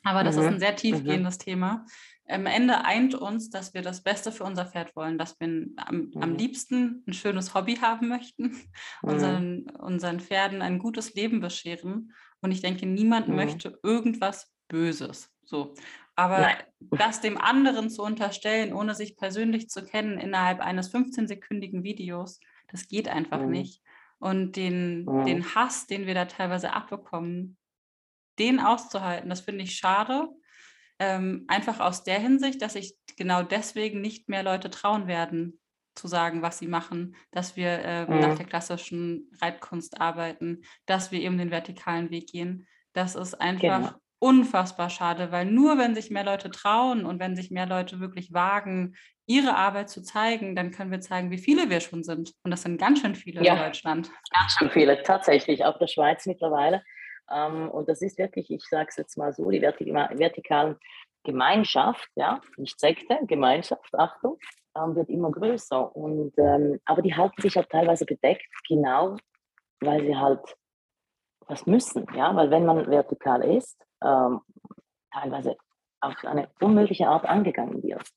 Aber 0.02 0.24
das 0.24 0.36
mhm. 0.36 0.42
ist 0.42 0.48
ein 0.48 0.60
sehr 0.60 0.72
mhm. 0.72 0.76
tiefgehendes 0.76 1.38
mhm. 1.38 1.42
Thema. 1.42 1.86
Am 2.28 2.46
Ende 2.46 2.84
eint 2.84 3.14
uns, 3.14 3.50
dass 3.50 3.74
wir 3.74 3.82
das 3.82 4.02
Beste 4.02 4.30
für 4.30 4.44
unser 4.44 4.64
Pferd 4.64 4.94
wollen, 4.94 5.18
dass 5.18 5.38
wir 5.40 5.48
am, 5.76 6.10
am 6.20 6.30
mhm. 6.30 6.36
liebsten 6.36 7.02
ein 7.06 7.12
schönes 7.12 7.54
Hobby 7.54 7.76
haben 7.76 8.08
möchten, 8.08 8.42
mhm. 9.02 9.08
unseren, 9.08 9.70
unseren 9.70 10.20
Pferden 10.20 10.62
ein 10.62 10.78
gutes 10.78 11.14
Leben 11.14 11.40
bescheren. 11.40 12.12
Und 12.40 12.52
ich 12.52 12.60
denke, 12.60 12.86
niemand 12.86 13.28
mhm. 13.28 13.36
möchte 13.36 13.78
irgendwas 13.82 14.50
Böses. 14.68 15.30
So. 15.44 15.74
Aber 16.14 16.40
Nein. 16.40 16.56
das 16.90 17.20
dem 17.20 17.38
anderen 17.38 17.90
zu 17.90 18.02
unterstellen, 18.02 18.72
ohne 18.72 18.94
sich 18.94 19.16
persönlich 19.16 19.68
zu 19.68 19.84
kennen, 19.84 20.18
innerhalb 20.18 20.60
eines 20.60 20.92
15-sekündigen 20.92 21.82
Videos, 21.82 22.40
das 22.68 22.88
geht 22.88 23.08
einfach 23.08 23.44
nicht. 23.46 23.82
Und 24.18 24.54
den, 24.56 25.06
den 25.24 25.54
Hass, 25.54 25.86
den 25.86 26.06
wir 26.06 26.14
da 26.14 26.26
teilweise 26.26 26.74
abbekommen, 26.74 27.56
den 28.40 28.58
auszuhalten, 28.58 29.30
das 29.30 29.42
finde 29.42 29.62
ich 29.62 29.76
schade. 29.76 30.28
Ähm, 30.98 31.44
einfach 31.48 31.80
aus 31.80 32.02
der 32.02 32.18
Hinsicht, 32.18 32.60
dass 32.60 32.72
sich 32.72 32.94
genau 33.16 33.42
deswegen 33.42 34.00
nicht 34.00 34.28
mehr 34.28 34.42
Leute 34.42 34.70
trauen 34.70 35.06
werden, 35.06 35.60
zu 35.94 36.08
sagen, 36.08 36.42
was 36.42 36.58
sie 36.58 36.66
machen, 36.66 37.16
dass 37.30 37.56
wir 37.56 37.68
äh, 37.68 38.06
mhm. 38.06 38.20
nach 38.20 38.36
der 38.36 38.46
klassischen 38.46 39.30
Reitkunst 39.40 40.00
arbeiten, 40.00 40.62
dass 40.86 41.12
wir 41.12 41.20
eben 41.20 41.38
den 41.38 41.50
vertikalen 41.50 42.10
Weg 42.10 42.28
gehen. 42.28 42.66
Das 42.92 43.14
ist 43.14 43.34
einfach 43.34 43.78
genau. 43.78 44.00
unfassbar 44.18 44.90
schade, 44.90 45.30
weil 45.30 45.46
nur 45.46 45.78
wenn 45.78 45.94
sich 45.94 46.10
mehr 46.10 46.24
Leute 46.24 46.50
trauen 46.50 47.04
und 47.04 47.20
wenn 47.20 47.36
sich 47.36 47.50
mehr 47.50 47.66
Leute 47.66 48.00
wirklich 48.00 48.32
wagen, 48.32 48.96
ihre 49.26 49.56
Arbeit 49.56 49.88
zu 49.90 50.02
zeigen, 50.02 50.56
dann 50.56 50.72
können 50.72 50.90
wir 50.90 51.00
zeigen, 51.00 51.30
wie 51.30 51.38
viele 51.38 51.70
wir 51.70 51.80
schon 51.80 52.02
sind. 52.02 52.32
Und 52.42 52.50
das 52.50 52.62
sind 52.62 52.78
ganz 52.78 53.00
schön 53.00 53.14
viele 53.14 53.44
ja, 53.44 53.54
in 53.54 53.58
Deutschland. 53.60 54.10
Ganz 54.34 54.52
schön 54.58 54.70
viele, 54.70 55.02
tatsächlich, 55.02 55.64
auch 55.64 55.78
der 55.78 55.86
Schweiz 55.86 56.26
mittlerweile. 56.26 56.82
Ähm, 57.30 57.70
und 57.70 57.88
das 57.88 58.02
ist 58.02 58.18
wirklich, 58.18 58.50
ich 58.50 58.64
sage 58.68 58.88
es 58.88 58.96
jetzt 58.96 59.16
mal 59.16 59.32
so, 59.32 59.50
die 59.50 59.62
vertikalen 59.62 60.76
Gemeinschaft, 61.24 62.08
ja, 62.14 62.40
nicht 62.56 62.78
Sekte, 62.80 63.18
Gemeinschaft, 63.26 63.94
Achtung, 63.94 64.38
ähm, 64.76 64.96
wird 64.96 65.08
immer 65.08 65.30
größer. 65.30 65.94
Und, 65.94 66.32
ähm, 66.38 66.80
aber 66.84 67.02
die 67.02 67.14
halten 67.14 67.40
sich 67.42 67.58
auch 67.58 67.66
teilweise 67.66 68.04
bedeckt, 68.06 68.46
genau, 68.68 69.16
weil 69.80 70.04
sie 70.04 70.16
halt 70.16 70.40
was 71.46 71.66
müssen, 71.66 72.06
ja, 72.14 72.34
weil 72.36 72.50
wenn 72.50 72.64
man 72.64 72.88
vertikal 72.88 73.42
ist, 73.42 73.82
ähm, 74.04 74.40
teilweise 75.12 75.56
auf 76.00 76.14
eine 76.24 76.48
unmögliche 76.60 77.08
Art 77.08 77.24
angegangen 77.24 77.82
wird. 77.82 78.08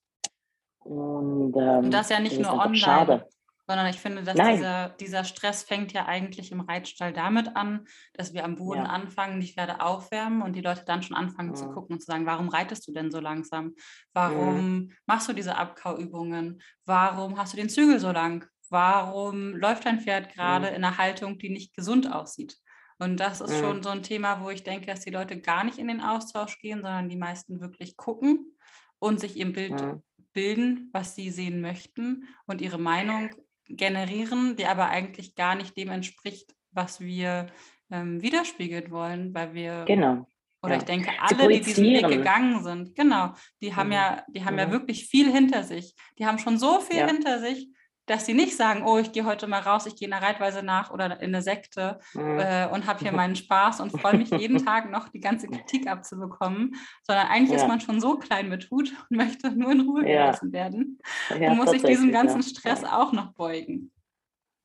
Und, 0.79 1.55
ähm, 1.57 1.85
und 1.85 1.93
das 1.93 2.09
ja 2.09 2.19
nicht 2.19 2.39
nur 2.39 2.53
online. 2.53 2.75
Schade 2.75 3.27
sondern 3.67 3.87
ich 3.87 3.97
finde, 3.97 4.23
dass 4.23 4.35
dieser, 4.35 4.89
dieser 4.89 5.23
Stress 5.23 5.63
fängt 5.63 5.93
ja 5.93 6.05
eigentlich 6.05 6.51
im 6.51 6.61
Reitstall 6.61 7.13
damit 7.13 7.55
an, 7.55 7.85
dass 8.13 8.33
wir 8.33 8.43
am 8.43 8.55
Boden 8.55 8.83
ja. 8.83 8.89
anfangen, 8.89 9.39
die 9.39 9.47
Pferde 9.47 9.79
aufwärmen 9.81 10.41
und 10.41 10.53
die 10.55 10.61
Leute 10.61 10.83
dann 10.85 11.01
schon 11.01 11.15
anfangen 11.15 11.49
ja. 11.49 11.55
zu 11.55 11.67
mhm. 11.67 11.73
gucken 11.73 11.93
und 11.95 11.99
zu 12.01 12.07
sagen, 12.07 12.25
warum 12.25 12.49
reitest 12.49 12.87
du 12.87 12.91
denn 12.91 13.11
so 13.11 13.19
langsam? 13.19 13.73
Warum. 14.13 14.55
Mhm. 14.55 14.91
machst 15.05 15.29
du 15.29 15.33
diese 15.33 15.55
Abkauübungen? 15.55 16.61
Warum 16.85 17.37
hast 17.37 17.53
du 17.53 17.57
den 17.57 17.69
Zügel 17.69 17.99
so 17.99 18.11
lang? 18.11 18.45
Warum 18.69 19.55
läuft 19.55 19.85
dein 19.85 20.01
Pferd 20.01 20.33
gerade 20.33 20.67
in 20.67 20.83
einer 20.83 20.97
Haltung, 20.97 21.37
die 21.37 21.49
nicht 21.49 21.75
gesund 21.75 22.11
aussieht? 22.11 22.57
Und 22.99 23.19
das 23.19 23.41
ist 23.41 23.59
schon 23.59 23.83
so 23.83 23.89
ein 23.89 24.03
Thema, 24.03 24.41
wo 24.41 24.49
ich 24.49 24.63
denke, 24.63 24.85
dass 24.85 25.01
die 25.01 25.09
Leute 25.09 25.39
gar 25.39 25.63
nicht 25.63 25.77
in 25.77 25.87
den 25.87 25.99
Austausch 25.99 26.59
gehen, 26.59 26.81
sondern 26.81 27.09
die 27.09 27.17
meisten 27.17 27.59
wirklich 27.59 27.97
gucken 27.97 28.55
und 28.99 29.19
sich 29.19 29.35
ihr 29.35 29.51
Bild 29.51 29.83
bilden, 30.31 30.89
was 30.93 31.15
sie 31.15 31.29
sehen 31.29 31.61
möchten 31.61 32.27
und 32.45 32.61
ihre 32.61 32.79
Meinung 32.79 33.29
generieren, 33.67 34.55
die 34.55 34.65
aber 34.65 34.89
eigentlich 34.89 35.35
gar 35.35 35.55
nicht 35.55 35.75
dem 35.77 35.89
entspricht, 35.89 36.53
was 36.71 36.99
wir 36.99 37.47
ähm, 37.91 38.21
widerspiegelt 38.21 38.91
wollen, 38.91 39.33
weil 39.33 39.53
wir 39.53 39.85
genau. 39.85 40.27
Oder 40.61 40.75
ja. 40.75 40.79
ich 40.79 40.85
denke, 40.85 41.11
alle, 41.19 41.49
die 41.49 41.59
diesen 41.59 41.83
Weg 41.83 42.07
gegangen 42.07 42.63
sind, 42.63 42.95
genau, 42.95 43.33
die 43.61 43.75
haben 43.75 43.87
mhm. 43.87 43.93
ja, 43.93 44.23
die 44.29 44.45
haben 44.45 44.53
mhm. 44.53 44.59
ja 44.59 44.71
wirklich 44.71 45.07
viel 45.07 45.29
hinter 45.29 45.63
sich. 45.63 45.93
Die 46.17 46.25
haben 46.25 46.39
schon 46.39 46.57
so 46.57 46.79
viel 46.79 46.99
ja. 46.99 47.07
hinter 47.07 47.39
sich, 47.39 47.67
dass 48.05 48.25
sie 48.25 48.33
nicht 48.33 48.57
sagen, 48.57 48.83
oh, 48.85 48.97
ich 48.97 49.11
gehe 49.11 49.25
heute 49.25 49.47
mal 49.47 49.61
raus, 49.61 49.85
ich 49.85 49.95
gehe 49.95 50.07
in 50.07 50.13
einer 50.13 50.25
Reitweise 50.25 50.63
nach 50.63 50.91
oder 50.91 51.05
in 51.05 51.33
eine 51.33 51.41
Sekte 51.41 51.99
mhm. 52.13 52.39
äh, 52.39 52.67
und 52.67 52.85
habe 52.85 52.99
hier 52.99 53.11
meinen 53.13 53.35
Spaß 53.35 53.79
und 53.79 53.91
freue 53.91 54.17
mich 54.17 54.29
jeden 54.31 54.63
Tag 54.63 54.91
noch 54.91 55.09
die 55.09 55.19
ganze 55.19 55.47
Kritik 55.47 55.87
abzubekommen, 55.87 56.75
sondern 57.03 57.27
eigentlich 57.27 57.51
ja. 57.51 57.63
ist 57.63 57.67
man 57.67 57.79
schon 57.79 58.01
so 58.01 58.17
klein 58.17 58.49
mit 58.49 58.69
Hut 58.71 58.91
und 59.09 59.17
möchte 59.17 59.51
nur 59.51 59.71
in 59.71 59.81
Ruhe 59.81 60.01
ja. 60.01 60.25
gelassen 60.25 60.51
werden. 60.51 60.99
Ja, 61.39 61.51
und 61.51 61.57
muss 61.57 61.71
sich 61.71 61.83
diesem 61.83 62.11
ganzen 62.11 62.43
Stress 62.43 62.83
auch 62.83 63.13
noch 63.13 63.33
beugen. 63.33 63.91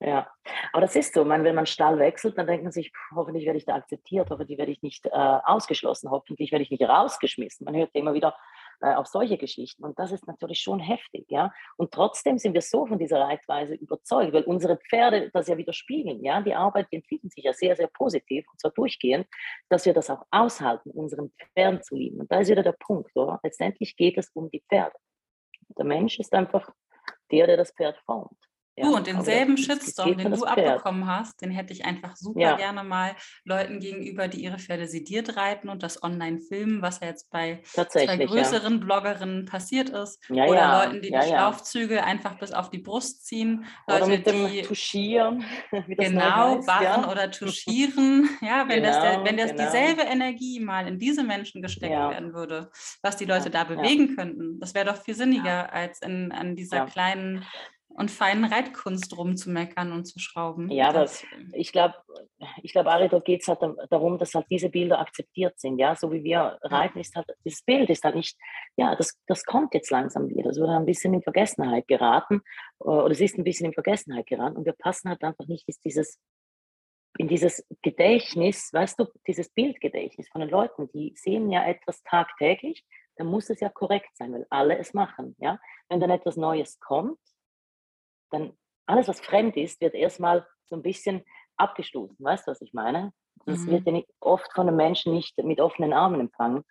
Ja, 0.00 0.28
aber 0.72 0.82
das 0.82 0.94
ist 0.94 1.12
so. 1.12 1.24
Man, 1.24 1.42
wenn 1.42 1.56
man 1.56 1.66
Stall 1.66 1.98
wechselt, 1.98 2.38
dann 2.38 2.46
denkt 2.46 2.62
man 2.62 2.70
sich, 2.70 2.92
hoffentlich 3.12 3.46
werde 3.46 3.58
ich 3.58 3.64
da 3.64 3.74
akzeptiert, 3.74 4.30
hoffentlich 4.30 4.56
werde 4.56 4.70
ich 4.70 4.80
nicht 4.80 5.06
äh, 5.06 5.10
ausgeschlossen, 5.10 6.10
hoffentlich 6.10 6.52
werde 6.52 6.62
ich 6.62 6.70
nicht 6.70 6.82
rausgeschmissen. 6.82 7.64
Man 7.64 7.74
hört 7.74 7.90
immer 7.94 8.14
wieder, 8.14 8.36
äh, 8.80 8.94
auf 8.94 9.06
solche 9.06 9.38
Geschichten. 9.38 9.84
Und 9.84 9.98
das 9.98 10.12
ist 10.12 10.26
natürlich 10.26 10.60
schon 10.60 10.80
heftig, 10.80 11.26
ja. 11.28 11.52
Und 11.76 11.92
trotzdem 11.92 12.38
sind 12.38 12.54
wir 12.54 12.60
so 12.62 12.86
von 12.86 12.98
dieser 12.98 13.20
Reitweise 13.20 13.74
überzeugt, 13.74 14.32
weil 14.32 14.44
unsere 14.44 14.76
Pferde 14.76 15.30
das 15.32 15.48
ja 15.48 15.56
widerspiegeln, 15.56 16.22
ja. 16.24 16.40
Die 16.40 16.54
Arbeit 16.54 16.88
die 16.92 16.96
entwickelt 16.96 17.32
sich 17.32 17.44
ja 17.44 17.52
sehr, 17.52 17.76
sehr 17.76 17.88
positiv 17.88 18.46
und 18.50 18.60
zwar 18.60 18.70
durchgehend, 18.72 19.26
dass 19.68 19.86
wir 19.86 19.94
das 19.94 20.10
auch 20.10 20.24
aushalten, 20.30 20.90
unseren 20.90 21.32
Pferden 21.54 21.82
zu 21.82 21.96
lieben. 21.96 22.20
Und 22.20 22.30
da 22.30 22.40
ist 22.40 22.50
wieder 22.50 22.62
der 22.62 22.76
Punkt, 22.78 23.14
oder? 23.16 23.40
Letztendlich 23.42 23.96
geht 23.96 24.18
es 24.18 24.30
um 24.34 24.50
die 24.50 24.62
Pferde. 24.68 24.96
Der 25.76 25.84
Mensch 25.84 26.18
ist 26.18 26.32
einfach 26.34 26.70
der, 27.30 27.46
der 27.46 27.56
das 27.56 27.72
Pferd 27.72 27.98
formt. 27.98 28.47
Ja, 28.78 28.84
du 28.84 28.96
und 28.96 29.06
denselben 29.06 29.56
Shitstorm, 29.56 30.16
den 30.16 30.32
du 30.32 30.44
abbekommen 30.44 31.06
hast, 31.06 31.40
den 31.42 31.50
hätte 31.50 31.72
ich 31.72 31.84
einfach 31.84 32.16
super 32.16 32.40
ja. 32.40 32.56
gerne 32.56 32.84
mal 32.84 33.14
Leuten 33.44 33.80
gegenüber, 33.80 34.28
die 34.28 34.42
ihre 34.42 34.58
Pferde 34.58 34.86
sediert 34.86 35.36
reiten 35.36 35.68
und 35.68 35.82
das 35.82 36.02
online 36.02 36.40
filmen, 36.40 36.82
was 36.82 37.00
ja 37.00 37.08
jetzt 37.08 37.30
bei 37.30 37.62
zwei 37.64 38.16
größeren 38.16 38.74
ja. 38.74 38.84
Bloggerinnen 38.84 39.46
passiert 39.46 39.90
ist. 39.90 40.18
oder 40.30 40.84
Leuten, 40.84 41.02
die 41.02 41.10
die 41.10 41.22
Schlaufzüge 41.22 42.04
einfach 42.04 42.38
bis 42.38 42.52
auf 42.52 42.70
die 42.70 42.78
Brust 42.78 43.26
ziehen. 43.26 43.64
Leute, 43.86 44.02
oder 44.02 44.10
mit 44.10 44.26
dem 44.26 44.48
die 44.48 44.62
Tuschieren. 44.62 45.44
genau, 45.88 46.66
wachen 46.66 47.04
oder 47.04 47.30
tuschieren. 47.30 48.28
Ja, 48.40 48.68
wenn 48.68 48.82
genau, 48.82 48.88
das, 48.88 49.00
der, 49.00 49.24
wenn 49.24 49.36
das 49.36 49.50
genau. 49.50 49.64
dieselbe 49.64 50.02
Energie 50.02 50.60
mal 50.60 50.86
in 50.86 50.98
diese 50.98 51.24
Menschen 51.24 51.62
gesteckt 51.62 51.92
werden 51.92 52.34
würde, 52.34 52.70
was 53.02 53.16
die 53.16 53.24
Leute 53.24 53.50
da 53.50 53.64
bewegen 53.64 54.16
könnten, 54.16 54.60
das 54.60 54.74
wäre 54.74 54.86
doch 54.86 55.02
viel 55.02 55.14
sinniger 55.14 55.72
als 55.72 56.00
in, 56.02 56.32
an 56.32 56.56
dieser 56.56 56.86
kleinen 56.86 57.44
und 57.98 58.12
feinen 58.12 58.44
Reitkunst 58.44 59.16
rumzumeckern 59.18 59.90
und 59.90 60.04
zu 60.04 60.20
schrauben. 60.20 60.70
Ja, 60.70 60.92
das, 60.92 61.24
ich 61.52 61.72
glaube, 61.72 61.96
ich 62.62 62.70
glaube, 62.70 62.92
Ari, 62.92 63.08
da 63.08 63.18
geht 63.18 63.42
es 63.42 63.48
halt 63.48 63.58
darum, 63.90 64.18
dass 64.18 64.34
halt 64.34 64.46
diese 64.50 64.68
Bilder 64.68 65.00
akzeptiert 65.00 65.58
sind. 65.58 65.78
Ja, 65.78 65.96
so 65.96 66.12
wie 66.12 66.22
wir 66.22 66.58
reiten, 66.62 67.00
ist 67.00 67.16
halt, 67.16 67.26
das 67.44 67.60
Bild 67.62 67.90
ist 67.90 68.04
halt 68.04 68.14
nicht, 68.14 68.38
ja, 68.76 68.94
das, 68.94 69.18
das 69.26 69.44
kommt 69.44 69.74
jetzt 69.74 69.90
langsam 69.90 70.28
wieder. 70.28 70.44
Das 70.44 70.58
wird 70.58 70.70
ein 70.70 70.86
bisschen 70.86 71.12
in 71.12 71.22
Vergessenheit 71.22 71.88
geraten 71.88 72.42
äh, 72.80 72.84
oder 72.84 73.10
es 73.10 73.20
ist 73.20 73.36
ein 73.36 73.42
bisschen 73.42 73.66
in 73.66 73.74
Vergessenheit 73.74 74.28
geraten 74.28 74.56
und 74.56 74.64
wir 74.64 74.74
passen 74.74 75.08
halt 75.08 75.24
einfach 75.24 75.48
nicht 75.48 75.66
in 75.66 75.74
dieses, 75.84 76.20
in 77.18 77.26
dieses 77.26 77.66
Gedächtnis, 77.82 78.72
weißt 78.72 79.00
du, 79.00 79.06
dieses 79.26 79.48
Bildgedächtnis 79.48 80.28
von 80.28 80.40
den 80.40 80.50
Leuten, 80.50 80.88
die 80.92 81.14
sehen 81.16 81.50
ja 81.50 81.64
etwas 81.66 82.00
tagtäglich, 82.04 82.84
dann 83.16 83.26
muss 83.26 83.50
es 83.50 83.58
ja 83.58 83.68
korrekt 83.68 84.16
sein, 84.16 84.32
weil 84.32 84.46
alle 84.50 84.78
es 84.78 84.94
machen. 84.94 85.34
Ja? 85.40 85.58
Wenn 85.88 85.98
dann 85.98 86.10
etwas 86.10 86.36
Neues 86.36 86.78
kommt, 86.78 87.18
dann 88.30 88.56
alles, 88.86 89.08
was 89.08 89.20
fremd 89.20 89.56
ist, 89.56 89.80
wird 89.80 89.94
erstmal 89.94 90.46
so 90.66 90.76
ein 90.76 90.82
bisschen 90.82 91.24
abgestoßen. 91.56 92.16
Weißt 92.18 92.46
du, 92.46 92.50
was 92.50 92.62
ich 92.62 92.72
meine? 92.72 93.12
Das 93.46 93.60
mhm. 93.60 93.70
wird 93.70 93.86
ja 93.86 93.92
nicht, 93.92 94.08
oft 94.20 94.52
von 94.52 94.66
den 94.66 94.76
Menschen 94.76 95.14
nicht 95.14 95.36
mit 95.38 95.60
offenen 95.60 95.92
Armen 95.92 96.20
empfangen. 96.20 96.64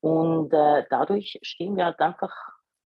Und 0.00 0.52
äh, 0.52 0.86
dadurch 0.88 1.38
stehen 1.42 1.76
wir 1.76 1.86
halt 1.86 2.00
einfach 2.00 2.32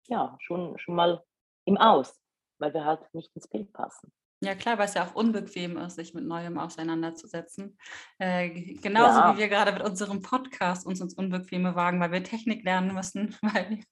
ja, 0.08 0.38
schon, 0.41 0.78
schon 0.80 0.95
mal 0.95 1.23
im 1.65 1.78
Aus, 1.78 2.19
weil 2.60 2.73
wir 2.73 2.86
halt 2.86 3.02
nicht 3.13 3.34
ins 3.36 3.47
Bild 3.47 3.71
passen. 3.73 4.12
Ja, 4.43 4.56
klar, 4.56 4.77
weil 4.77 4.86
es 4.86 4.93
ja 4.93 5.06
auch 5.06 5.15
unbequem 5.15 5.77
ist, 5.77 5.95
sich 5.95 6.13
mit 6.13 6.25
Neuem 6.25 6.58
auseinanderzusetzen. 6.58 7.77
Äh, 8.19 8.49
genauso 8.49 9.19
ja. 9.19 9.34
wie 9.34 9.39
wir 9.39 9.47
gerade 9.47 9.71
mit 9.71 9.82
unserem 9.82 10.21
Podcast 10.21 10.86
uns 10.86 10.99
ins 10.99 11.13
Unbequeme 11.13 11.75
wagen, 11.75 12.01
weil 12.01 12.12
wir 12.12 12.23
Technik 12.23 12.65
lernen 12.65 12.93
müssen, 12.93 13.36
weil 13.41 13.69
wir 13.69 13.84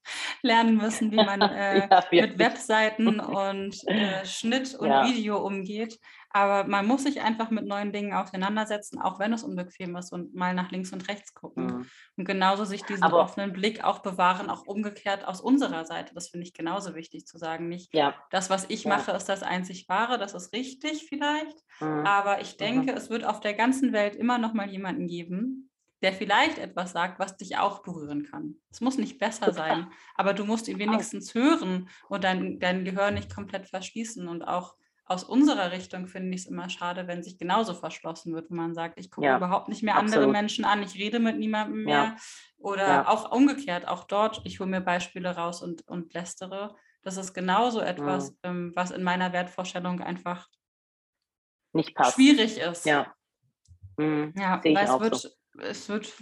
lernen 0.42 0.76
müssen, 0.76 1.12
wie 1.12 1.16
man 1.16 1.42
äh, 1.42 1.88
ja, 1.90 2.04
mit 2.12 2.38
Webseiten 2.38 3.20
und 3.20 3.78
äh, 3.88 4.26
Schnitt 4.26 4.76
und 4.76 4.90
ja. 4.90 5.06
Video 5.06 5.38
umgeht. 5.38 6.00
Aber 6.34 6.68
man 6.68 6.86
muss 6.86 7.04
sich 7.04 7.22
einfach 7.22 7.50
mit 7.50 7.66
neuen 7.66 7.92
Dingen 7.92 8.14
auseinandersetzen, 8.14 9.00
auch 9.02 9.20
wenn 9.20 9.34
es 9.34 9.44
unbequem 9.44 9.96
ist 9.96 10.12
und 10.12 10.34
mal 10.34 10.54
nach 10.54 10.72
links 10.72 10.94
und 10.94 11.08
rechts 11.08 11.34
gucken. 11.34 11.66
Mhm. 11.66 11.86
Und 12.18 12.26
genauso 12.26 12.66
sich 12.66 12.84
diesen 12.84 13.04
Aber 13.04 13.20
offenen 13.20 13.54
Blick 13.54 13.84
auch 13.84 14.00
bewahren, 14.00 14.50
auch 14.50 14.66
umgekehrt 14.66 15.26
aus 15.26 15.42
unserer 15.42 15.86
Seite. 15.86 16.14
Das 16.14 16.30
finde 16.30 16.48
ich 16.48 16.54
genauso 16.54 16.96
wichtig 16.96 17.26
zu 17.26 17.38
sagen. 17.38 17.68
Nicht, 17.68 17.94
ja. 17.94 18.16
das, 18.30 18.50
was 18.50 18.66
ich 18.70 18.86
ja. 18.86 18.96
mache, 18.96 19.12
ist 19.12 19.30
das 19.30 19.44
einzig 19.44 19.90
wahre, 19.90 20.18
das 20.18 20.34
ist 20.34 20.54
richtig 20.54 21.06
vielleicht. 21.10 21.58
Mhm. 21.80 22.06
Aber 22.06 22.42
ich 22.42 22.58
denke, 22.58 22.92
mhm. 22.92 22.98
es 22.98 23.10
wird 23.10 23.26
auf 23.26 23.40
der 23.40 23.54
ganzen 23.54 23.94
Welt 23.94 24.16
immer 24.16 24.38
noch 24.38 24.54
mal 24.54 24.70
jemanden 24.70 25.08
geben, 25.08 25.70
der 26.02 26.14
vielleicht 26.14 26.58
etwas 26.58 26.94
sagt, 26.94 27.20
was 27.20 27.38
dich 27.38 27.58
auch 27.58 27.84
berühren 27.84 28.24
kann. 28.24 28.56
Es 28.72 28.82
muss 28.82 28.98
nicht 28.98 29.20
besser 29.20 29.54
sein, 29.54 29.92
aber 30.16 30.34
du 30.34 30.46
musst 30.46 30.68
ihn 30.68 30.80
wenigstens 30.80 31.36
hören 31.36 31.90
und 32.10 32.24
dein, 32.24 32.60
dein 32.60 32.86
Gehör 32.86 33.12
nicht 33.12 33.34
komplett 33.34 33.70
verschließen 33.70 34.28
und 34.28 34.44
auch 34.44 34.76
aus 35.12 35.26
unserer 35.26 35.74
Richtung 35.74 36.08
finde 36.08 36.34
ich 36.34 36.44
es 36.44 36.48
immer 36.48 36.70
schade, 36.70 37.06
wenn 37.06 37.22
sich 37.22 37.38
genauso 37.38 37.74
verschlossen 37.74 38.34
wird, 38.34 38.50
wenn 38.50 38.56
man 38.56 38.74
sagt, 38.74 38.98
ich 38.98 39.12
gucke 39.12 39.28
ja, 39.28 39.36
überhaupt 39.36 39.68
nicht 39.68 39.84
mehr 39.84 39.96
absolut. 39.96 40.16
andere 40.16 40.32
Menschen 40.32 40.64
an, 40.64 40.82
ich 40.82 40.96
rede 40.96 41.20
mit 41.20 41.38
niemandem 41.38 41.84
mehr. 41.84 41.94
Ja. 41.94 42.16
Oder 42.58 42.88
ja. 42.88 43.08
auch 43.10 43.30
umgekehrt, 43.30 43.90
auch 43.90 44.06
dort, 44.06 44.42
ich 44.46 44.62
hole 44.62 44.70
mir 44.70 44.80
Beispiele 44.80 45.36
raus 45.36 45.62
und, 45.62 45.86
und 45.90 46.14
lästere. 46.14 46.78
Das 47.02 47.18
ist 47.18 47.34
genauso 47.34 47.82
etwas, 47.82 48.32
mhm. 48.32 48.38
ähm, 48.44 48.72
was 48.74 48.92
in 48.92 49.04
meiner 49.04 49.34
Wertvorstellung 49.34 50.00
einfach 50.00 50.48
nicht 51.74 51.94
passt. 51.94 52.14
schwierig 52.14 52.58
ist. 52.60 52.86
Ja, 52.86 53.14
mhm. 53.98 54.34
ja 54.38 54.62
weil 54.64 54.78
es 54.78 55.00
wird, 55.00 55.16
so. 55.16 55.30
es 55.60 55.90
wird 55.90 56.14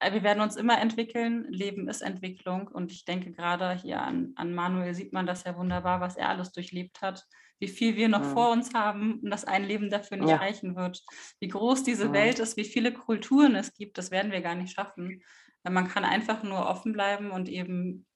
äh, 0.00 0.12
wir 0.12 0.22
werden 0.22 0.42
uns 0.42 0.56
immer 0.56 0.78
entwickeln. 0.82 1.46
Leben 1.48 1.88
ist 1.88 2.02
Entwicklung. 2.02 2.68
Und 2.68 2.92
ich 2.92 3.06
denke 3.06 3.32
gerade 3.32 3.72
hier 3.72 4.02
an, 4.02 4.34
an 4.36 4.54
Manuel 4.54 4.92
sieht 4.92 5.14
man 5.14 5.24
das 5.24 5.44
ja 5.44 5.56
wunderbar, 5.56 6.02
was 6.02 6.16
er 6.16 6.28
alles 6.28 6.52
durchlebt 6.52 7.00
hat 7.00 7.26
wie 7.58 7.68
viel 7.68 7.96
wir 7.96 8.08
noch 8.08 8.22
mhm. 8.22 8.32
vor 8.32 8.50
uns 8.50 8.74
haben 8.74 9.20
und 9.20 9.30
dass 9.30 9.44
ein 9.44 9.64
Leben 9.64 9.90
dafür 9.90 10.18
nicht 10.18 10.30
ja. 10.30 10.36
reichen 10.36 10.76
wird. 10.76 11.02
Wie 11.40 11.48
groß 11.48 11.84
diese 11.84 12.08
mhm. 12.08 12.12
Welt 12.12 12.38
ist, 12.38 12.56
wie 12.56 12.64
viele 12.64 12.92
Kulturen 12.92 13.54
es 13.54 13.72
gibt, 13.72 13.98
das 13.98 14.10
werden 14.10 14.32
wir 14.32 14.42
gar 14.42 14.54
nicht 14.54 14.74
schaffen. 14.74 15.22
Man 15.62 15.88
kann 15.88 16.04
einfach 16.04 16.42
nur 16.42 16.66
offen 16.66 16.92
bleiben 16.92 17.30
und 17.30 17.48
eben 17.48 18.06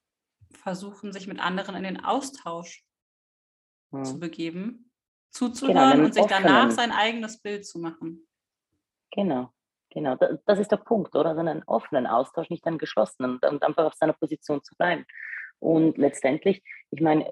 versuchen, 0.51 1.11
sich 1.11 1.27
mit 1.27 1.39
anderen 1.39 1.75
in 1.75 1.83
den 1.83 2.03
Austausch 2.03 2.83
mhm. 3.91 4.05
zu 4.05 4.19
begeben, 4.19 4.65
genau, 4.67 4.83
zuzuhören 5.31 5.91
genau, 5.91 6.05
und 6.05 6.13
sich 6.13 6.25
danach 6.25 6.71
sein 6.71 6.91
eigenes 6.91 7.41
Bild 7.41 7.65
zu 7.65 7.79
machen. 7.79 8.27
Genau. 9.11 9.51
Genau, 9.93 10.15
das 10.45 10.57
ist 10.57 10.71
der 10.71 10.77
Punkt, 10.77 11.17
oder? 11.17 11.31
Also 11.31 11.41
einen 11.41 11.63
offenen 11.63 12.07
Austausch, 12.07 12.49
nicht 12.49 12.65
einen 12.65 12.77
geschlossenen 12.77 13.39
und 13.39 13.61
einfach 13.61 13.83
auf 13.83 13.93
seiner 13.93 14.13
Position 14.13 14.63
zu 14.63 14.73
bleiben. 14.77 15.05
Und 15.59 15.97
letztendlich, 15.97 16.63
ich 16.91 17.01
meine, 17.01 17.29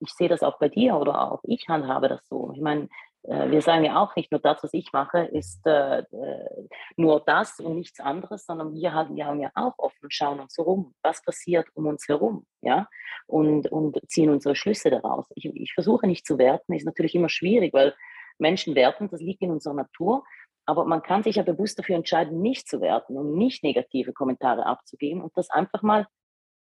ich 0.00 0.10
sehe 0.12 0.28
das 0.28 0.42
auch 0.42 0.58
bei 0.58 0.68
dir 0.68 0.96
oder 0.96 1.32
auch 1.32 1.40
ich 1.44 1.68
handhabe 1.68 2.08
das 2.08 2.26
so. 2.28 2.52
Ich 2.54 2.60
meine, 2.60 2.88
äh, 3.24 3.50
wir 3.50 3.62
sagen 3.62 3.84
ja 3.84 4.02
auch 4.02 4.16
nicht 4.16 4.30
nur 4.30 4.40
das, 4.40 4.62
was 4.62 4.72
ich 4.72 4.92
mache, 4.92 5.20
ist 5.20 5.66
äh, 5.66 6.00
äh, 6.00 6.68
nur 6.96 7.20
das 7.20 7.60
und 7.60 7.76
nichts 7.76 8.00
anderes, 8.00 8.46
sondern 8.46 8.74
wir 8.74 8.92
haben, 8.92 9.16
wir 9.16 9.26
haben 9.26 9.40
ja 9.40 9.50
auch 9.54 9.74
offen, 9.78 10.10
schauen 10.10 10.40
uns 10.40 10.56
herum, 10.56 10.94
was 11.02 11.22
passiert 11.22 11.68
um 11.74 11.86
uns 11.86 12.08
herum, 12.08 12.46
ja, 12.62 12.88
und, 13.26 13.70
und 13.70 14.00
ziehen 14.08 14.30
unsere 14.30 14.56
Schlüsse 14.56 14.90
daraus. 14.90 15.26
Ich, 15.34 15.44
ich 15.44 15.72
versuche 15.74 16.06
nicht 16.06 16.26
zu 16.26 16.38
werten, 16.38 16.72
ist 16.72 16.86
natürlich 16.86 17.14
immer 17.14 17.28
schwierig, 17.28 17.74
weil 17.74 17.94
Menschen 18.38 18.74
werten, 18.74 19.08
das 19.10 19.20
liegt 19.20 19.42
in 19.42 19.50
unserer 19.50 19.74
Natur, 19.74 20.24
aber 20.64 20.84
man 20.84 21.02
kann 21.02 21.22
sich 21.22 21.36
ja 21.36 21.42
bewusst 21.42 21.78
dafür 21.78 21.96
entscheiden, 21.96 22.40
nicht 22.40 22.68
zu 22.68 22.80
werten 22.80 23.18
und 23.18 23.34
nicht 23.34 23.62
negative 23.64 24.12
Kommentare 24.12 24.64
abzugeben 24.64 25.20
und 25.20 25.36
das 25.36 25.50
einfach 25.50 25.82
mal 25.82 26.06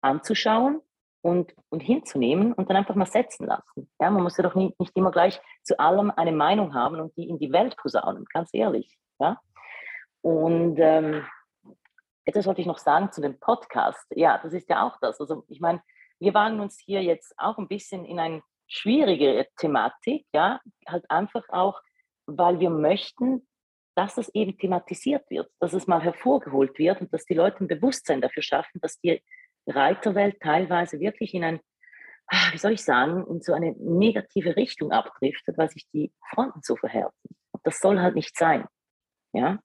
anzuschauen 0.02 0.82
und, 1.22 1.54
und 1.70 1.80
hinzunehmen 1.80 2.52
und 2.52 2.68
dann 2.68 2.76
einfach 2.76 2.96
mal 2.96 3.06
setzen 3.06 3.46
lassen. 3.46 3.90
Ja, 4.00 4.10
man 4.10 4.22
muss 4.22 4.36
ja 4.36 4.42
doch 4.42 4.54
nicht, 4.54 4.78
nicht 4.78 4.96
immer 4.96 5.12
gleich 5.12 5.40
zu 5.62 5.78
allem 5.78 6.10
eine 6.10 6.32
Meinung 6.32 6.74
haben 6.74 7.00
und 7.00 7.16
die 7.16 7.28
in 7.28 7.38
die 7.38 7.52
Welt 7.52 7.76
posaunen, 7.76 8.24
ganz 8.32 8.50
ehrlich. 8.52 8.96
Ja? 9.20 9.40
Und 10.20 10.76
ähm, 10.78 11.24
etwas 12.24 12.46
wollte 12.46 12.60
ich 12.60 12.66
noch 12.66 12.78
sagen 12.78 13.12
zu 13.12 13.20
dem 13.20 13.38
Podcast. 13.38 14.06
Ja, 14.10 14.38
das 14.42 14.52
ist 14.52 14.68
ja 14.68 14.86
auch 14.86 14.98
das. 15.00 15.20
Also 15.20 15.44
ich 15.48 15.60
meine, 15.60 15.80
wir 16.18 16.34
wagen 16.34 16.60
uns 16.60 16.78
hier 16.84 17.02
jetzt 17.02 17.34
auch 17.38 17.56
ein 17.58 17.68
bisschen 17.68 18.04
in 18.04 18.18
eine 18.18 18.42
schwierige 18.68 19.46
Thematik, 19.58 20.26
ja, 20.32 20.60
halt 20.88 21.08
einfach 21.10 21.44
auch, 21.50 21.80
weil 22.26 22.58
wir 22.60 22.70
möchten, 22.70 23.46
dass 23.94 24.16
es 24.16 24.28
eben 24.34 24.56
thematisiert 24.56 25.28
wird, 25.30 25.50
dass 25.60 25.72
es 25.72 25.86
mal 25.86 26.00
hervorgeholt 26.00 26.78
wird 26.78 27.00
und 27.00 27.12
dass 27.12 27.26
die 27.26 27.34
Leute 27.34 27.62
ein 27.62 27.68
Bewusstsein 27.68 28.20
dafür 28.20 28.42
schaffen, 28.42 28.80
dass 28.80 28.98
die 29.00 29.22
Reiterwelt 29.66 30.40
teilweise 30.40 31.00
wirklich 31.00 31.34
in 31.34 31.44
ein, 31.44 31.60
ah, 32.26 32.52
wie 32.52 32.58
soll 32.58 32.72
ich 32.72 32.84
sagen, 32.84 33.26
in 33.28 33.40
so 33.42 33.52
eine 33.52 33.72
negative 33.78 34.56
Richtung 34.56 34.92
abdriftet, 34.92 35.56
weil 35.58 35.70
sich 35.70 35.88
die 35.92 36.12
Fronten 36.30 36.60
so 36.62 36.76
verhärten. 36.76 37.36
Und 37.52 37.66
das 37.66 37.78
soll 37.80 38.00
halt 38.00 38.14
nicht 38.14 38.36
sein. 38.36 38.66
Ja. 39.32 39.58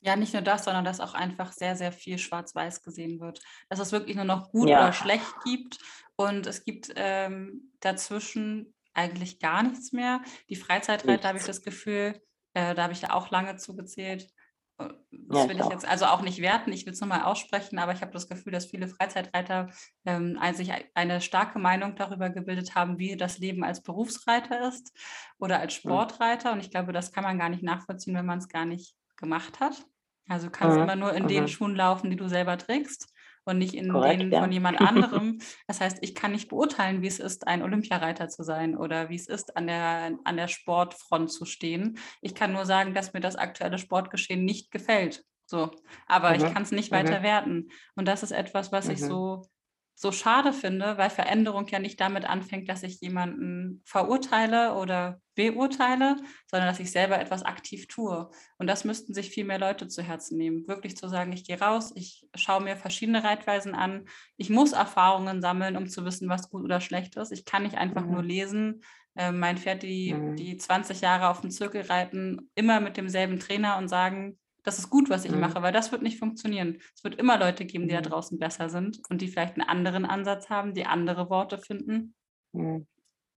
Ja, 0.00 0.16
nicht 0.16 0.34
nur 0.34 0.42
das, 0.42 0.64
sondern 0.64 0.84
dass 0.84 1.00
auch 1.00 1.14
einfach 1.14 1.52
sehr, 1.52 1.76
sehr 1.76 1.90
viel 1.90 2.18
schwarz-weiß 2.18 2.82
gesehen 2.82 3.20
wird. 3.20 3.40
Dass 3.70 3.78
es 3.78 3.92
wirklich 3.92 4.16
nur 4.16 4.26
noch 4.26 4.50
gut 4.50 4.68
ja. 4.68 4.80
oder 4.80 4.92
schlecht 4.92 5.34
gibt. 5.44 5.78
Und 6.16 6.46
es 6.46 6.64
gibt 6.64 6.92
ähm, 6.96 7.72
dazwischen 7.80 8.74
eigentlich 8.92 9.40
gar 9.40 9.62
nichts 9.62 9.92
mehr. 9.92 10.22
Die 10.48 10.56
Freizeitreiter 10.56 11.28
habe 11.28 11.38
ich 11.38 11.44
das 11.44 11.62
Gefühl, 11.62 12.20
äh, 12.54 12.74
da 12.74 12.84
habe 12.84 12.92
ich 12.92 13.02
ja 13.02 13.12
auch 13.12 13.30
lange 13.30 13.56
zugezählt, 13.56 14.24
äh, 14.24 14.26
das 14.76 15.48
will 15.48 15.60
ich 15.60 15.68
jetzt 15.68 15.86
also 15.86 16.06
auch 16.06 16.22
nicht 16.22 16.40
werten, 16.40 16.72
ich 16.72 16.84
will 16.86 16.92
es 16.92 17.00
nochmal 17.00 17.22
aussprechen, 17.22 17.78
aber 17.78 17.92
ich 17.92 18.00
habe 18.00 18.12
das 18.12 18.28
Gefühl, 18.28 18.52
dass 18.52 18.66
viele 18.66 18.88
Freizeitreiter 18.88 19.70
ähm, 20.04 20.38
sich 20.54 20.72
eine 20.94 21.20
starke 21.20 21.58
Meinung 21.58 21.96
darüber 21.96 22.30
gebildet 22.30 22.74
haben, 22.74 22.98
wie 22.98 23.16
das 23.16 23.38
Leben 23.38 23.64
als 23.64 23.82
Berufsreiter 23.82 24.68
ist 24.68 24.92
oder 25.38 25.60
als 25.60 25.74
Sportreiter. 25.74 26.52
Und 26.52 26.60
ich 26.60 26.70
glaube, 26.70 26.92
das 26.92 27.12
kann 27.12 27.24
man 27.24 27.38
gar 27.38 27.48
nicht 27.48 27.62
nachvollziehen, 27.62 28.14
wenn 28.16 28.26
man 28.26 28.38
es 28.38 28.48
gar 28.48 28.64
nicht 28.64 28.96
gemacht 29.16 29.60
hat. 29.60 29.84
Also 30.28 30.46
du 30.46 30.52
kannst 30.52 30.76
mhm. 30.76 30.82
immer 30.82 30.96
nur 30.96 31.12
in 31.14 31.24
mhm. 31.24 31.28
den 31.28 31.48
Schuhen 31.48 31.76
laufen, 31.76 32.10
die 32.10 32.16
du 32.16 32.28
selber 32.28 32.58
trägst 32.58 33.13
und 33.44 33.58
nicht 33.58 33.74
in 33.74 33.90
Korrekt, 33.90 34.20
denen 34.20 34.32
ja. 34.32 34.40
von 34.40 34.52
jemand 34.52 34.80
anderem. 34.80 35.38
Das 35.66 35.80
heißt, 35.80 35.98
ich 36.02 36.14
kann 36.14 36.32
nicht 36.32 36.48
beurteilen, 36.48 37.02
wie 37.02 37.06
es 37.06 37.18
ist, 37.18 37.46
ein 37.46 37.62
Olympiareiter 37.62 38.28
zu 38.28 38.42
sein 38.42 38.76
oder 38.76 39.08
wie 39.08 39.16
es 39.16 39.26
ist, 39.26 39.56
an 39.56 39.66
der, 39.66 40.18
an 40.24 40.36
der 40.36 40.48
Sportfront 40.48 41.30
zu 41.30 41.44
stehen. 41.44 41.98
Ich 42.20 42.34
kann 42.34 42.52
nur 42.52 42.66
sagen, 42.66 42.94
dass 42.94 43.12
mir 43.12 43.20
das 43.20 43.36
aktuelle 43.36 43.78
Sportgeschehen 43.78 44.44
nicht 44.44 44.70
gefällt. 44.70 45.24
So, 45.46 45.70
aber 46.06 46.30
mhm. 46.30 46.36
ich 46.36 46.54
kann 46.54 46.62
es 46.62 46.72
nicht 46.72 46.90
mhm. 46.90 46.96
weiter 46.96 47.22
werten. 47.22 47.68
Und 47.96 48.08
das 48.08 48.22
ist 48.22 48.32
etwas, 48.32 48.72
was 48.72 48.86
mhm. 48.86 48.92
ich 48.92 49.00
so 49.00 49.46
so 49.94 50.10
schade 50.10 50.52
finde, 50.52 50.98
weil 50.98 51.10
Veränderung 51.10 51.66
ja 51.68 51.78
nicht 51.78 52.00
damit 52.00 52.24
anfängt, 52.24 52.68
dass 52.68 52.82
ich 52.82 53.00
jemanden 53.00 53.80
verurteile 53.84 54.74
oder 54.74 55.20
beurteile, 55.36 56.16
sondern 56.50 56.68
dass 56.68 56.80
ich 56.80 56.90
selber 56.90 57.20
etwas 57.20 57.44
aktiv 57.44 57.86
tue. 57.86 58.30
Und 58.58 58.66
das 58.66 58.84
müssten 58.84 59.14
sich 59.14 59.30
viel 59.30 59.44
mehr 59.44 59.58
Leute 59.58 59.88
zu 59.88 60.02
Herzen 60.02 60.36
nehmen. 60.36 60.66
Wirklich 60.66 60.96
zu 60.96 61.08
sagen, 61.08 61.32
ich 61.32 61.44
gehe 61.44 61.60
raus, 61.60 61.92
ich 61.94 62.26
schaue 62.34 62.62
mir 62.62 62.76
verschiedene 62.76 63.22
Reitweisen 63.22 63.74
an. 63.74 64.06
Ich 64.36 64.50
muss 64.50 64.72
Erfahrungen 64.72 65.40
sammeln, 65.40 65.76
um 65.76 65.88
zu 65.88 66.04
wissen, 66.04 66.28
was 66.28 66.50
gut 66.50 66.64
oder 66.64 66.80
schlecht 66.80 67.16
ist. 67.16 67.32
Ich 67.32 67.44
kann 67.44 67.62
nicht 67.62 67.76
einfach 67.76 68.04
mhm. 68.04 68.12
nur 68.12 68.22
lesen. 68.22 68.82
Äh, 69.16 69.32
mein 69.32 69.58
Pferd, 69.58 69.84
die, 69.84 70.12
mhm. 70.12 70.36
die 70.36 70.56
20 70.56 71.00
Jahre 71.00 71.28
auf 71.28 71.40
dem 71.40 71.50
Zirkel 71.50 71.82
reiten, 71.82 72.50
immer 72.54 72.80
mit 72.80 72.96
demselben 72.96 73.38
Trainer 73.38 73.78
und 73.78 73.88
sagen, 73.88 74.38
das 74.64 74.78
ist 74.78 74.90
gut, 74.90 75.10
was 75.10 75.24
ich 75.24 75.30
mhm. 75.30 75.40
mache, 75.40 75.62
weil 75.62 75.72
das 75.72 75.92
wird 75.92 76.02
nicht 76.02 76.18
funktionieren. 76.18 76.78
Es 76.96 77.04
wird 77.04 77.16
immer 77.16 77.38
Leute 77.38 77.64
geben, 77.64 77.86
die 77.86 77.94
mhm. 77.94 78.02
da 78.02 78.08
draußen 78.08 78.38
besser 78.38 78.68
sind 78.68 79.00
und 79.10 79.20
die 79.20 79.28
vielleicht 79.28 79.54
einen 79.54 79.68
anderen 79.68 80.06
Ansatz 80.06 80.50
haben, 80.50 80.74
die 80.74 80.86
andere 80.86 81.30
Worte 81.30 81.58
finden. 81.58 82.14
Mhm. 82.52 82.86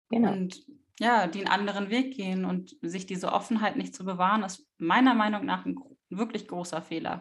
Genau. 0.08 0.32
Und 0.32 0.64
ja, 0.98 1.26
den 1.26 1.48
anderen 1.48 1.90
Weg 1.90 2.14
gehen 2.14 2.44
und 2.44 2.76
sich 2.80 3.06
diese 3.06 3.32
Offenheit 3.32 3.76
nicht 3.76 3.94
zu 3.94 4.04
bewahren, 4.04 4.44
ist 4.44 4.66
meiner 4.78 5.14
Meinung 5.14 5.44
nach 5.44 5.66
ein 5.66 5.76
wirklich 6.08 6.48
großer 6.48 6.80
Fehler. 6.80 7.20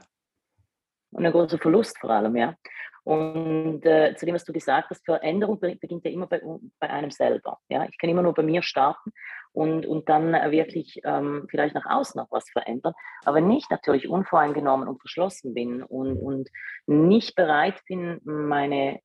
Und 1.12 1.26
ein 1.26 1.32
großer 1.32 1.58
Verlust 1.58 1.98
vor 1.98 2.12
allem, 2.12 2.36
ja. 2.36 2.56
Und 3.04 3.86
äh, 3.86 4.16
zu 4.16 4.26
dem, 4.26 4.34
was 4.34 4.46
du 4.46 4.54
gesagt 4.54 4.90
hast, 4.90 5.06
Veränderung 5.06 5.60
beginnt 5.60 6.04
ja 6.06 6.12
immer 6.12 6.26
bei, 6.26 6.42
bei 6.80 6.90
einem 6.90 7.12
selber. 7.12 7.60
Ja? 7.70 7.86
Ich 7.86 7.98
kann 8.00 8.10
immer 8.10 8.24
nur 8.24 8.34
bei 8.34 8.42
mir 8.42 8.64
starten 8.64 9.12
und, 9.56 9.86
und 9.86 10.10
dann 10.10 10.34
wirklich 10.52 11.00
ähm, 11.06 11.48
vielleicht 11.50 11.76
nach 11.76 11.86
außen 11.86 12.20
noch 12.20 12.30
was 12.30 12.50
verändern, 12.50 12.94
aber 13.24 13.40
nicht 13.40 13.72
natürlich 13.72 14.10
unvoreingenommen 14.10 14.88
und 14.88 15.00
verschlossen 15.00 15.54
bin 15.54 15.82
und, 15.82 16.18
und 16.18 16.50
nicht 16.88 17.36
bereit 17.36 17.82
bin, 17.88 18.20
meine 18.26 19.00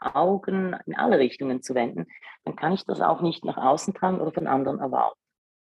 Augen 0.00 0.76
in 0.86 0.96
alle 0.96 1.18
Richtungen 1.18 1.62
zu 1.62 1.74
wenden, 1.74 2.06
dann 2.44 2.56
kann 2.56 2.72
ich 2.72 2.84
das 2.86 3.00
auch 3.00 3.20
nicht 3.20 3.44
nach 3.44 3.56
außen 3.56 3.94
tragen 3.94 4.20
oder 4.20 4.32
von 4.32 4.46
anderen 4.46 4.80
erwarten. 4.80 5.18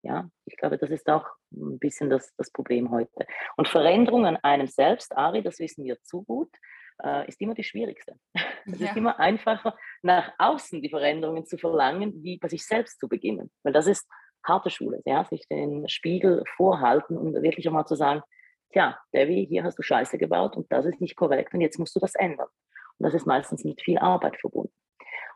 Ja, 0.03 0.29
ich 0.47 0.57
glaube, 0.57 0.79
das 0.79 0.91
ist 0.91 1.09
auch 1.09 1.27
ein 1.53 1.79
bisschen 1.79 2.11
das, 2.11 2.35
das 2.37 2.51
Problem 2.51 2.91
heute. 2.91 3.27
Und 3.57 3.69
Veränderung 3.69 4.27
an 4.27 4.37
einem 4.37 4.67
selbst, 4.67 5.17
Ari, 5.17 5.43
das 5.43 5.59
wissen 5.59 5.85
wir 5.85 6.01
zu 6.03 6.23
gut, 6.23 6.51
äh, 7.03 7.29
ist 7.29 7.41
immer 7.41 7.55
die 7.55 7.65
schwierigste. 7.65 8.17
Es 8.65 8.79
ja. 8.79 8.91
ist 8.91 8.97
immer 8.97 9.19
einfacher, 9.19 9.77
nach 10.03 10.33
außen 10.39 10.81
die 10.83 10.89
Veränderungen 10.89 11.45
zu 11.45 11.59
verlangen, 11.59 12.23
wie 12.23 12.39
bei 12.39 12.47
sich 12.47 12.65
selbst 12.65 13.01
zu 13.01 13.09
beginnen. 13.09 13.51
Weil 13.65 13.73
das 13.73 13.89
ist 13.89 14.09
harte 14.45 14.71
Schule, 14.71 15.03
ja, 15.05 15.25
sich 15.25 15.49
den 15.49 15.89
Spiegel 15.89 16.45
vorhalten 16.55 17.19
und 17.19 17.35
wirklich 17.43 17.67
einmal 17.67 17.87
zu 17.87 17.97
sagen, 17.97 18.23
tja, 18.73 18.97
Debbie, 19.13 19.47
hier 19.47 19.65
hast 19.65 19.79
du 19.79 19.83
Scheiße 19.83 20.17
gebaut 20.17 20.57
und 20.57 20.71
das 20.71 20.87
ist 20.87 21.01
nicht 21.01 21.17
korrekt 21.17 21.53
und 21.55 21.61
jetzt 21.61 21.81
musst 21.81 21.97
du 21.97 22.01
das 22.01 22.15
ändern. 22.15 22.47
Und 22.99 23.05
das 23.05 23.15
ist 23.15 23.27
meistens 23.27 23.65
mit 23.65 23.83
viel 23.83 23.99
Arbeit 23.99 24.37
verbunden. 24.41 24.73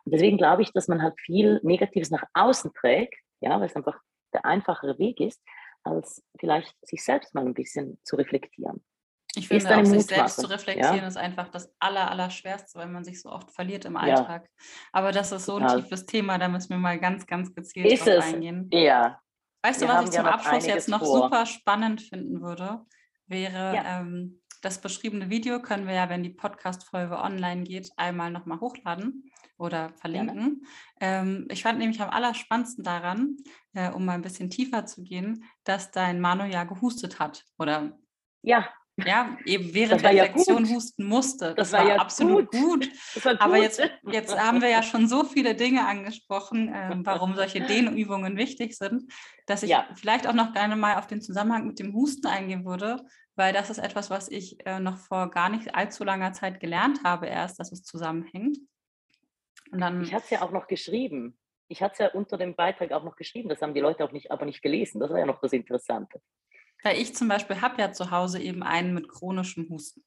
Und 0.05 0.13
deswegen 0.13 0.39
glaube 0.39 0.63
ich, 0.63 0.73
dass 0.73 0.87
man 0.87 1.03
halt 1.03 1.21
viel 1.21 1.59
Negatives 1.65 2.11
nach 2.11 2.23
außen 2.35 2.73
trägt, 2.75 3.19
ja, 3.41 3.59
weil 3.59 3.67
es 3.67 3.75
einfach 3.75 3.99
der 4.33 4.45
einfachere 4.45 4.99
Weg 5.01 5.21
ist, 5.21 5.43
als 5.83 6.23
vielleicht 6.39 6.75
sich 6.87 7.03
selbst 7.05 7.35
mal 7.35 7.45
ein 7.45 7.55
bisschen 7.55 7.99
zu 8.05 8.17
reflektieren. 8.17 8.85
Ich 9.37 9.49
finde, 9.49 9.77
auch 9.77 9.85
sich 9.85 10.07
selbst 10.07 10.40
zu 10.40 10.49
reflektieren 10.49 10.96
ja? 10.96 11.07
ist 11.07 11.16
einfach 11.16 11.49
das 11.49 11.70
aller, 11.79 12.11
aller 12.11 12.31
Schwerste, 12.31 12.79
weil 12.79 12.88
man 12.88 13.05
sich 13.05 13.20
so 13.20 13.31
oft 13.31 13.51
verliert 13.51 13.85
im 13.85 13.96
Alltag. 13.96 14.44
Ja. 14.44 14.64
Aber 14.92 15.12
das 15.12 15.33
ist 15.33 15.46
so 15.46 15.57
ein 15.57 15.62
ja. 15.62 15.77
tiefes 15.77 16.07
Thema, 16.07 16.38
da 16.38 16.49
müssen 16.49 16.70
wir 16.70 16.79
mal 16.79 16.99
ganz, 16.99 17.27
ganz 17.27 17.55
gezielt 17.55 17.92
ist 17.92 18.07
drauf 18.07 18.18
es? 18.18 18.35
eingehen. 18.35 18.68
Ja. 18.72 19.20
Weißt 19.62 19.81
wir 19.81 19.88
du, 19.88 19.94
was 19.94 20.05
ich 20.05 20.11
zum 20.12 20.27
Abschluss 20.27 20.66
jetzt 20.66 20.88
noch 20.88 21.01
vor. 21.01 21.25
super 21.25 21.44
spannend 21.46 22.01
finden 22.01 22.40
würde? 22.40 22.85
Wäre 23.27 23.83
ähm, 23.85 24.40
das 24.62 24.81
beschriebene 24.81 25.31
Video 25.31 25.61
können 25.61 25.87
wir 25.87 25.94
ja, 25.94 26.09
wenn 26.09 26.22
die 26.22 26.31
Podcast-Folge 26.31 27.18
online 27.18 27.64
geht, 27.64 27.90
einmal 27.96 28.31
nochmal 28.31 28.61
hochladen 28.61 29.31
oder 29.59 29.90
verlinken. 29.96 30.66
Ähm, 31.01 31.46
ich 31.51 31.62
fand 31.62 31.79
nämlich 31.79 32.01
am 32.01 32.11
allerspannendsten 32.11 32.85
daran, 32.85 33.37
äh, 33.75 33.90
um 33.90 34.05
mal 34.05 34.14
ein 34.14 34.22
bisschen 34.22 34.51
tiefer 34.51 34.87
zu 34.87 35.03
gehen, 35.03 35.44
dass 35.64 35.90
dein 35.90 36.20
Manu 36.20 36.44
ja 36.44 36.64
gehustet 36.64 37.18
hat 37.18 37.44
oder 37.59 37.99
ja. 38.42 38.68
Ja, 39.05 39.37
eben 39.45 39.75
während 39.75 40.03
der 40.03 40.15
Lektion 40.15 40.65
ja 40.65 40.75
husten 40.75 41.05
musste. 41.05 41.55
Das, 41.55 41.71
das 41.71 41.73
war, 41.73 41.81
war, 41.81 41.89
ja 41.89 42.01
absolut 42.01 42.51
gut. 42.51 42.89
gut. 43.13 43.23
Gut. 43.23 43.41
Aber 43.41 43.59
jetzt, 43.59 43.83
jetzt 44.11 44.39
haben 44.39 44.63
wir 44.63 44.71
ja 44.71 44.83
schon 44.83 45.07
so 45.07 45.25
viele 45.25 45.55
Dinge 45.55 45.87
angesprochen, 45.87 46.73
äh, 46.73 46.97
warum 47.05 47.35
solche 47.35 47.61
Dehnübungen 47.61 48.39
wichtig 48.39 48.75
sind, 48.75 49.13
dass 49.47 49.63
ich 49.63 49.71
ja. 49.71 49.87
vielleicht 49.97 50.27
auch 50.27 50.33
noch 50.33 50.55
gerne 50.55 50.77
mal 50.77 50.97
auf 50.97 51.07
den 51.07 51.21
Zusammenhang 51.21 51.67
mit 51.67 51.79
dem 51.79 51.93
Husten 51.93 52.27
eingehen 52.27 52.65
würde, 52.65 53.05
weil 53.35 53.53
das 53.53 53.69
ist 53.69 53.79
etwas, 53.79 54.09
was 54.09 54.29
ich 54.29 54.65
äh, 54.67 54.81
noch 54.81 54.97
vor 54.97 55.31
gar 55.31 55.51
nicht 55.51 55.75
allzu 55.75 56.03
langer 56.03 56.33
Zeit 56.33 56.59
gelernt 56.59 57.01
habe 57.05 57.27
erst, 57.27 57.61
dass 57.61 57.73
es 57.73 57.83
zusammenhängt. 57.83 58.59
Und 59.73 59.81
dann, 59.81 60.03
ich 60.03 60.15
hatte 60.15 60.25
es 60.25 60.31
ja 60.31 60.43
auch 60.43 60.53
noch 60.53 60.69
geschrieben. 60.69 61.39
Ich 61.69 61.83
hatte 61.83 61.93
es 61.93 61.99
ja 61.99 62.09
unter 62.13 62.39
dem 62.39 62.55
Beitrag 62.55 62.93
auch 62.93 63.05
noch 63.05 63.17
geschrieben. 63.17 63.49
Das 63.49 63.61
haben 63.61 63.75
die 63.75 63.81
Leute 63.81 64.05
auch 64.05 64.13
nicht, 64.13 64.31
aber 64.31 64.47
nicht 64.47 64.63
gelesen. 64.63 65.01
Das 65.01 65.11
war 65.11 65.19
ja 65.19 65.27
noch 65.27 65.41
das 65.41 65.53
Interessante. 65.53 66.21
Weil 66.83 67.01
ich 67.01 67.15
zum 67.15 67.29
Beispiel 67.29 67.61
habe 67.61 67.81
ja 67.81 67.93
zu 67.93 68.11
Hause 68.11 68.41
eben 68.41 68.62
einen 68.62 68.95
mit 68.95 69.09
chronischem 69.09 69.69
Husten. 69.69 70.03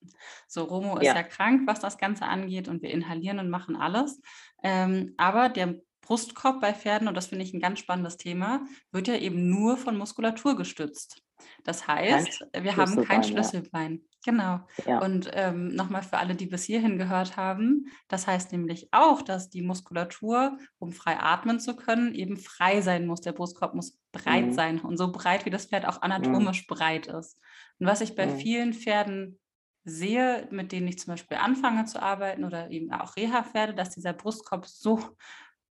So, 0.47 0.63
Romo 0.63 0.97
ist 0.97 1.07
ja. 1.07 1.15
ja 1.15 1.23
krank, 1.23 1.63
was 1.65 1.79
das 1.79 1.97
Ganze 1.97 2.25
angeht 2.25 2.67
und 2.67 2.81
wir 2.81 2.91
inhalieren 2.91 3.39
und 3.39 3.49
machen 3.49 3.75
alles. 3.75 4.21
Ähm, 4.63 5.13
aber 5.17 5.49
der 5.49 5.75
Brustkorb 6.01 6.61
bei 6.61 6.73
Pferden, 6.73 7.07
und 7.07 7.15
das 7.15 7.27
finde 7.27 7.43
ich 7.43 7.53
ein 7.53 7.59
ganz 7.59 7.79
spannendes 7.79 8.17
Thema, 8.17 8.65
wird 8.91 9.07
ja 9.07 9.15
eben 9.15 9.49
nur 9.49 9.77
von 9.77 9.97
Muskulatur 9.97 10.55
gestützt. 10.55 11.21
Das 11.63 11.87
heißt, 11.87 12.47
wir 12.59 12.75
haben 12.75 13.03
kein 13.05 13.23
Schlüsselbein. 13.23 13.93
Ja. 13.93 14.09
Genau. 14.25 14.59
Ja. 14.85 14.99
Und 14.99 15.31
ähm, 15.33 15.69
nochmal 15.69 16.03
für 16.03 16.17
alle, 16.17 16.35
die 16.35 16.45
bis 16.45 16.65
hierhin 16.65 16.97
gehört 16.97 17.37
haben, 17.37 17.85
das 18.09 18.27
heißt 18.27 18.51
nämlich 18.51 18.89
auch, 18.91 19.21
dass 19.21 19.49
die 19.49 19.61
Muskulatur, 19.61 20.57
um 20.77 20.91
frei 20.91 21.17
atmen 21.17 21.59
zu 21.59 21.75
können, 21.75 22.13
eben 22.13 22.35
frei 22.37 22.81
sein 22.81 23.07
muss. 23.07 23.21
Der 23.21 23.31
Brustkorb 23.31 23.75
muss 23.75 23.97
breit 24.11 24.47
mhm. 24.47 24.53
sein 24.53 24.79
und 24.79 24.97
so 24.97 25.11
breit, 25.11 25.45
wie 25.45 25.49
das 25.49 25.67
Pferd 25.67 25.87
auch 25.87 25.97
mhm. 25.97 26.11
anatomisch 26.11 26.63
mhm. 26.63 26.75
breit 26.75 27.07
ist. 27.07 27.39
Und 27.79 27.87
was 27.87 28.01
ich 28.01 28.15
bei 28.15 28.25
mhm. 28.25 28.37
vielen 28.37 28.73
Pferden 28.73 29.39
sehe, 29.85 30.47
mit 30.51 30.71
denen 30.71 30.87
ich 30.87 30.99
zum 30.99 31.13
Beispiel 31.13 31.37
anfange 31.37 31.85
zu 31.85 32.01
arbeiten 32.01 32.43
oder 32.43 32.69
eben 32.69 32.91
auch 32.91 33.15
Reha-Pferde, 33.15 33.73
dass 33.73 33.91
dieser 33.91 34.13
Brustkorb 34.13 34.65
so 34.67 34.99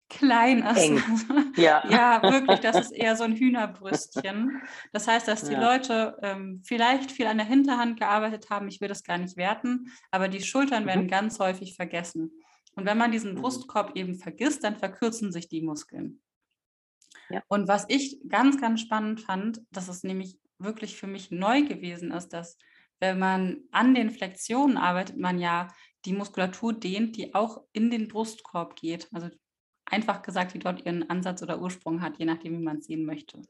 klein 0.08 0.62
ist. 0.62 0.78
Eng. 0.78 1.02
Ja. 1.56 1.82
ja, 1.88 2.22
wirklich, 2.22 2.60
das 2.60 2.76
ist 2.76 2.90
eher 2.94 3.16
so 3.16 3.24
ein 3.24 3.34
Hühnerbrüstchen. 3.34 4.60
Das 4.92 5.08
heißt, 5.08 5.26
dass 5.26 5.44
die 5.44 5.54
ja. 5.54 5.72
Leute 5.72 6.18
ähm, 6.22 6.60
vielleicht 6.62 7.10
viel 7.10 7.26
an 7.26 7.38
der 7.38 7.46
Hinterhand 7.46 7.98
gearbeitet 7.98 8.50
haben, 8.50 8.68
ich 8.68 8.82
will 8.82 8.88
das 8.88 9.04
gar 9.04 9.16
nicht 9.16 9.38
werten, 9.38 9.90
aber 10.10 10.28
die 10.28 10.42
Schultern 10.42 10.82
mhm. 10.82 10.88
werden 10.88 11.08
ganz 11.08 11.38
häufig 11.38 11.74
vergessen. 11.74 12.30
Und 12.74 12.84
wenn 12.84 12.98
man 12.98 13.10
diesen 13.10 13.32
mhm. 13.32 13.40
Brustkorb 13.40 13.96
eben 13.96 14.16
vergisst, 14.16 14.64
dann 14.64 14.76
verkürzen 14.76 15.32
sich 15.32 15.48
die 15.48 15.62
Muskeln. 15.62 16.20
Ja. 17.30 17.42
Und 17.48 17.68
was 17.68 17.86
ich 17.88 18.20
ganz, 18.28 18.60
ganz 18.60 18.82
spannend 18.82 19.22
fand, 19.22 19.62
dass 19.70 19.88
es 19.88 20.04
nämlich 20.04 20.38
wirklich 20.58 20.96
für 20.96 21.06
mich 21.06 21.30
neu 21.30 21.62
gewesen 21.62 22.10
ist, 22.12 22.28
dass 22.28 22.58
wenn 23.00 23.18
man 23.18 23.62
an 23.72 23.94
den 23.94 24.10
Flexionen 24.10 24.76
arbeitet, 24.76 25.18
man 25.18 25.38
ja 25.38 25.68
die 26.04 26.12
Muskulatur 26.12 26.72
dehnt, 26.72 27.16
die 27.16 27.34
auch 27.34 27.62
in 27.72 27.90
den 27.90 28.08
Brustkorb 28.08 28.76
geht. 28.76 29.08
Also 29.12 29.28
einfach 29.86 30.22
gesagt, 30.22 30.54
die 30.54 30.58
dort 30.58 30.84
ihren 30.84 31.08
Ansatz 31.08 31.42
oder 31.42 31.60
Ursprung 31.60 32.02
hat, 32.02 32.18
je 32.18 32.24
nachdem, 32.24 32.58
wie 32.58 32.64
man 32.64 32.78
es 32.78 32.86
sehen 32.86 33.04
möchte. 33.04 33.42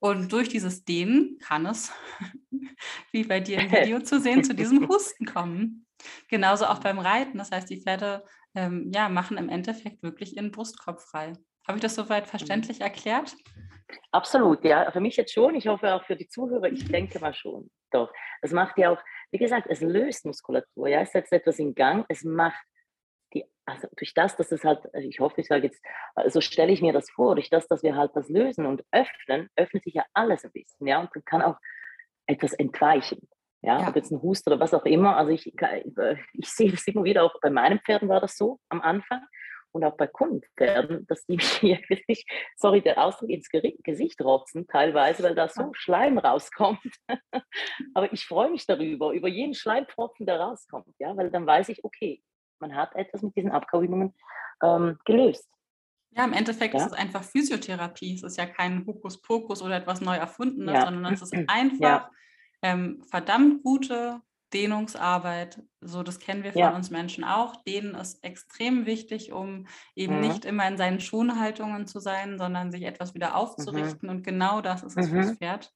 Und 0.00 0.32
durch 0.32 0.48
dieses 0.48 0.84
Dehnen 0.84 1.38
kann 1.40 1.66
es, 1.66 1.92
wie 3.12 3.24
bei 3.24 3.40
dir 3.40 3.58
im 3.58 3.70
Video 3.70 4.00
zu 4.00 4.20
sehen, 4.20 4.44
zu 4.44 4.54
diesem 4.54 4.88
Husten 4.88 5.26
kommen. 5.26 5.86
Genauso 6.28 6.66
auch 6.66 6.78
beim 6.78 6.98
Reiten. 6.98 7.38
Das 7.38 7.50
heißt, 7.50 7.68
die 7.68 7.80
Pferde 7.80 8.24
ähm, 8.54 8.90
ja, 8.94 9.08
machen 9.08 9.36
im 9.36 9.48
Endeffekt 9.48 10.02
wirklich 10.02 10.36
ihren 10.36 10.52
Brustkorb 10.52 11.00
frei. 11.00 11.32
Habe 11.66 11.78
ich 11.78 11.82
das 11.82 11.96
soweit 11.96 12.28
verständlich 12.28 12.80
erklärt? 12.80 13.36
Absolut, 14.12 14.64
ja. 14.64 14.90
Für 14.90 15.00
mich 15.00 15.16
jetzt 15.16 15.32
schon. 15.32 15.54
Ich 15.54 15.66
hoffe 15.66 15.92
auch 15.92 16.04
für 16.04 16.16
die 16.16 16.28
Zuhörer. 16.28 16.70
Ich 16.70 16.86
denke 16.86 17.18
mal 17.18 17.34
schon. 17.34 17.70
Doch. 17.90 18.12
Es 18.40 18.52
macht 18.52 18.78
ja 18.78 18.90
auch, 18.90 19.02
wie 19.32 19.38
gesagt, 19.38 19.66
es 19.68 19.80
löst 19.80 20.24
Muskulatur. 20.24 20.88
Ja, 20.88 21.00
es 21.00 21.12
setzt 21.12 21.32
etwas 21.32 21.58
in 21.58 21.74
Gang. 21.74 22.04
Es 22.08 22.22
macht 22.22 22.64
die, 23.34 23.44
also 23.66 23.88
durch 23.96 24.14
das, 24.14 24.36
dass 24.36 24.52
es 24.52 24.64
halt, 24.64 24.80
also 24.94 25.08
ich 25.08 25.20
hoffe, 25.20 25.40
ich 25.40 25.46
sage 25.46 25.64
jetzt, 25.64 25.82
äh, 26.16 26.30
so 26.30 26.40
stelle 26.40 26.72
ich 26.72 26.82
mir 26.82 26.92
das 26.92 27.10
vor, 27.10 27.34
durch 27.34 27.50
das, 27.50 27.66
dass 27.68 27.82
wir 27.82 27.96
halt 27.96 28.12
das 28.14 28.28
lösen 28.28 28.66
und 28.66 28.84
öffnen, 28.92 29.48
öffnet 29.56 29.84
sich 29.84 29.94
ja 29.94 30.04
alles 30.14 30.44
ein 30.44 30.52
bisschen, 30.52 30.86
ja, 30.86 31.00
und 31.00 31.10
kann 31.26 31.42
auch 31.42 31.58
etwas 32.26 32.52
entweichen. 32.54 33.28
Ja, 33.60 33.80
ja. 33.80 33.88
ob 33.88 33.96
jetzt 33.96 34.12
ein 34.12 34.22
Hust 34.22 34.46
oder 34.46 34.60
was 34.60 34.72
auch 34.72 34.84
immer. 34.84 35.16
Also 35.16 35.32
ich, 35.32 35.52
äh, 35.60 36.16
ich 36.32 36.48
sehe 36.48 36.70
das 36.70 36.86
immer 36.86 37.04
wieder, 37.04 37.24
auch 37.24 37.40
bei 37.40 37.50
meinen 37.50 37.80
Pferden 37.80 38.08
war 38.08 38.20
das 38.20 38.36
so 38.36 38.60
am 38.68 38.80
Anfang 38.80 39.22
und 39.72 39.84
auch 39.84 39.96
bei 39.96 40.06
Kundenpferden, 40.06 41.06
dass 41.06 41.26
die 41.26 41.38
mir 41.62 41.78
wirklich, 41.88 42.24
sorry, 42.56 42.80
der 42.80 42.98
Ausdruck 42.98 43.30
ins 43.30 43.48
Gesicht 43.50 44.20
rotzen 44.20 44.66
teilweise, 44.66 45.22
weil 45.22 45.34
da 45.34 45.48
so 45.48 45.72
Schleim 45.72 46.18
rauskommt. 46.18 46.80
Aber 47.94 48.12
ich 48.12 48.26
freue 48.26 48.50
mich 48.50 48.66
darüber, 48.66 49.12
über 49.12 49.28
jeden 49.28 49.54
Schleimtropfen, 49.54 50.26
der 50.26 50.40
rauskommt, 50.40 50.94
ja, 50.98 51.16
weil 51.16 51.30
dann 51.30 51.46
weiß 51.46 51.68
ich, 51.70 51.84
okay, 51.84 52.22
man 52.60 52.74
hat 52.74 52.94
etwas 52.94 53.22
mit 53.22 53.36
diesen 53.36 53.50
Abkauübungen 53.50 54.14
ähm, 54.62 54.98
gelöst. 55.04 55.48
Ja, 56.10 56.24
im 56.24 56.32
Endeffekt 56.32 56.74
ja? 56.74 56.80
ist 56.80 56.86
es 56.86 56.92
einfach 56.92 57.22
Physiotherapie. 57.22 58.14
Es 58.14 58.22
ist 58.22 58.38
ja 58.38 58.46
kein 58.46 58.86
Hokuspokus 58.86 59.62
oder 59.62 59.76
etwas 59.76 60.00
neu 60.00 60.16
erfundenes, 60.16 60.74
ja. 60.74 60.84
sondern 60.84 61.12
es 61.12 61.22
ist 61.22 61.32
einfach 61.48 61.80
ja. 61.80 62.10
ähm, 62.62 63.02
verdammt 63.10 63.62
gute 63.62 64.20
Dehnungsarbeit. 64.52 65.62
So, 65.80 66.02
das 66.02 66.18
kennen 66.18 66.42
wir 66.42 66.52
von 66.52 66.74
uns 66.74 66.90
Menschen 66.90 67.24
auch. 67.24 67.56
Dehnen 67.64 67.94
ist 67.94 68.24
extrem 68.24 68.86
wichtig, 68.86 69.32
um 69.32 69.66
eben 69.94 70.16
mhm. 70.16 70.20
nicht 70.20 70.44
immer 70.44 70.66
in 70.66 70.78
seinen 70.78 71.00
Schonhaltungen 71.00 71.86
zu 71.86 72.00
sein, 72.00 72.38
sondern 72.38 72.72
sich 72.72 72.82
etwas 72.82 73.14
wieder 73.14 73.36
aufzurichten. 73.36 74.08
Mhm. 74.08 74.16
Und 74.16 74.22
genau 74.22 74.60
das 74.60 74.82
ist 74.82 74.96
es 74.96 75.10
mhm. 75.10 75.22
fürs 75.22 75.36
Pferd. 75.36 75.72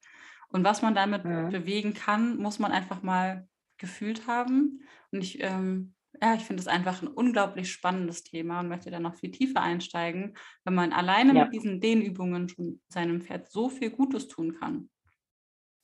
Und 0.49 0.63
was 0.63 0.81
man 0.81 0.95
damit 0.95 1.23
mhm. 1.23 1.49
bewegen 1.49 1.93
kann, 1.93 2.37
muss 2.37 2.59
man 2.59 2.71
einfach 2.71 3.01
mal 3.03 3.47
gefühlt 3.77 4.27
haben. 4.27 4.81
Und 5.11 5.21
ich 5.21 5.43
ähm, 5.43 5.93
ja, 6.21 6.35
ich 6.35 6.43
finde 6.43 6.61
es 6.61 6.67
einfach 6.67 7.01
ein 7.01 7.07
unglaublich 7.07 7.71
spannendes 7.71 8.23
Thema 8.23 8.59
und 8.59 8.69
möchte 8.69 8.91
da 8.91 8.99
noch 8.99 9.15
viel 9.15 9.31
tiefer 9.31 9.61
einsteigen, 9.61 10.35
wenn 10.63 10.75
man 10.75 10.93
alleine 10.93 11.33
ja. 11.33 11.43
mit 11.43 11.53
diesen 11.53 11.81
Dehnübungen 11.81 12.49
schon 12.49 12.81
seinem 12.87 13.21
Pferd 13.21 13.51
so 13.51 13.69
viel 13.69 13.89
Gutes 13.89 14.27
tun 14.27 14.55
kann. 14.59 14.89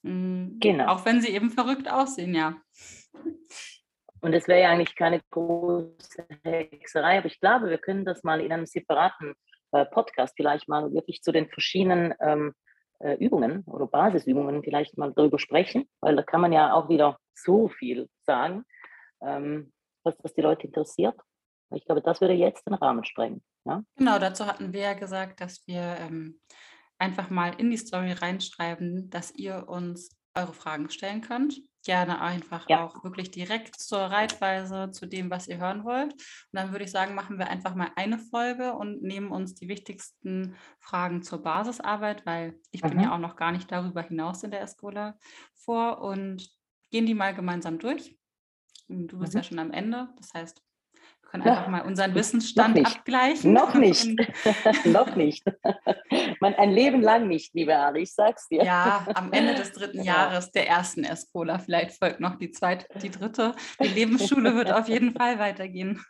Mhm. 0.04 0.58
Genau. 0.60 0.88
Auch 0.88 1.06
wenn 1.06 1.22
sie 1.22 1.30
eben 1.30 1.50
verrückt 1.50 1.92
aussehen, 1.92 2.34
ja. 2.36 2.56
Und 4.22 4.34
es 4.34 4.48
wäre 4.48 4.62
ja 4.62 4.70
eigentlich 4.70 4.96
keine 4.96 5.22
große 5.32 6.28
Hexerei, 6.44 7.20
aber 7.20 7.28
ich 7.28 7.40
glaube, 7.40 7.70
wir 7.70 7.78
können 7.78 8.06
das 8.06 8.24
mal 8.24 8.42
in 8.42 8.52
einem 8.52 8.66
separaten 8.66 9.34
äh, 9.72 9.86
Podcast 9.86 10.34
vielleicht 10.36 10.68
mal 10.68 10.94
wirklich 10.94 11.22
zu 11.22 11.32
den 11.32 11.48
verschiedenen 11.48 12.14
ähm, 12.20 12.54
äh, 13.00 13.14
Übungen 13.16 13.64
oder 13.66 13.88
Basisübungen 13.88 14.64
vielleicht 14.64 14.98
mal 14.98 15.14
darüber 15.16 15.40
sprechen, 15.40 15.88
weil 16.02 16.16
da 16.16 16.24
kann 16.24 16.42
man 16.42 16.52
ja 16.52 16.74
auch 16.74 16.90
wieder 16.90 17.18
so 17.34 17.70
viel 17.70 18.10
sagen, 18.26 18.66
ähm, 19.22 19.72
was, 20.10 20.24
was 20.24 20.34
die 20.34 20.42
Leute 20.42 20.68
interessiert. 20.68 21.16
Ich 21.72 21.86
glaube, 21.86 22.02
das 22.02 22.20
würde 22.22 22.34
jetzt 22.34 22.66
den 22.66 22.74
Rahmen 22.74 23.04
sprengen. 23.04 23.44
Ja? 23.66 23.84
Genau, 23.96 24.20
dazu 24.20 24.46
hatten 24.48 24.74
wir 24.74 24.82
ja 24.82 24.94
gesagt, 24.94 25.40
dass 25.42 25.66
wir 25.68 25.98
ähm, 26.00 26.40
einfach 26.98 27.30
mal 27.30 27.54
in 27.58 27.70
die 27.70 27.78
Story 27.78 28.12
reinschreiben, 28.12 29.10
dass 29.10 29.32
ihr 29.36 29.68
uns 29.68 30.10
eure 30.36 30.54
Fragen 30.54 30.90
stellen 30.90 31.22
könnt. 31.22 31.60
Gerne 31.86 32.22
einfach 32.22 32.68
ja. 32.70 32.84
auch 32.84 33.04
wirklich 33.04 33.32
direkt 33.32 33.80
zur 33.80 34.00
Reitweise, 34.00 34.92
zu 34.92 35.06
dem, 35.06 35.30
was 35.30 35.48
ihr 35.48 35.60
hören 35.60 35.86
wollt. 35.86 36.14
Und 36.14 36.22
dann 36.52 36.72
würde 36.72 36.86
ich 36.86 36.92
sagen, 36.92 37.16
machen 37.16 37.40
wir 37.40 37.50
einfach 37.50 37.74
mal 37.74 37.90
eine 37.96 38.20
Folge 38.20 38.74
und 38.74 39.02
nehmen 39.02 39.32
uns 39.32 39.56
die 39.56 39.70
wichtigsten 39.70 40.56
Fragen 40.80 41.22
zur 41.22 41.42
Basisarbeit, 41.42 42.26
weil 42.26 42.60
ich 42.72 42.84
mhm. 42.84 42.90
bin 42.90 43.00
ja 43.02 43.14
auch 43.14 43.20
noch 43.20 43.38
gar 43.38 43.52
nicht 43.52 43.72
darüber 43.72 44.02
hinaus 44.02 44.44
in 44.44 44.52
der 44.52 44.62
Escola 44.62 45.18
vor 45.56 46.02
und 46.02 46.50
gehen 46.92 47.06
die 47.06 47.14
mal 47.14 47.34
gemeinsam 47.34 47.80
durch. 47.80 48.19
Du 48.90 49.20
bist 49.20 49.34
mhm. 49.34 49.40
ja 49.40 49.44
schon 49.44 49.60
am 49.60 49.72
Ende. 49.72 50.10
Das 50.18 50.34
heißt, 50.34 50.62
können 51.30 51.44
einfach 51.44 51.68
mal 51.70 51.82
unseren 51.82 52.16
Wissensstand 52.16 52.76
noch 52.76 52.96
abgleichen. 52.96 53.54
Noch 53.54 53.74
nicht. 53.76 54.08
noch 54.86 55.16
nicht. 55.16 55.44
Man, 56.40 56.56
ein 56.56 56.72
Leben 56.72 57.02
lang 57.02 57.28
nicht, 57.28 57.54
liebe 57.54 57.76
Ari, 57.76 58.02
ich 58.02 58.14
sag's 58.14 58.48
dir. 58.48 58.64
Ja, 58.64 59.06
am 59.14 59.32
Ende 59.32 59.54
des 59.54 59.72
dritten 59.74 60.04
Jahres 60.04 60.52
der 60.52 60.68
ersten 60.68 61.04
Escola. 61.04 61.60
Vielleicht 61.60 61.98
folgt 61.98 62.20
noch 62.20 62.36
die 62.38 62.52
zweite, 62.52 62.88
die 63.00 63.12
dritte. 63.12 63.54
Die 63.82 63.88
Lebensschule 63.88 64.56
wird 64.56 64.72
auf 64.72 64.88
jeden 64.88 65.14
Fall 65.14 65.40
weitergehen. 65.40 66.04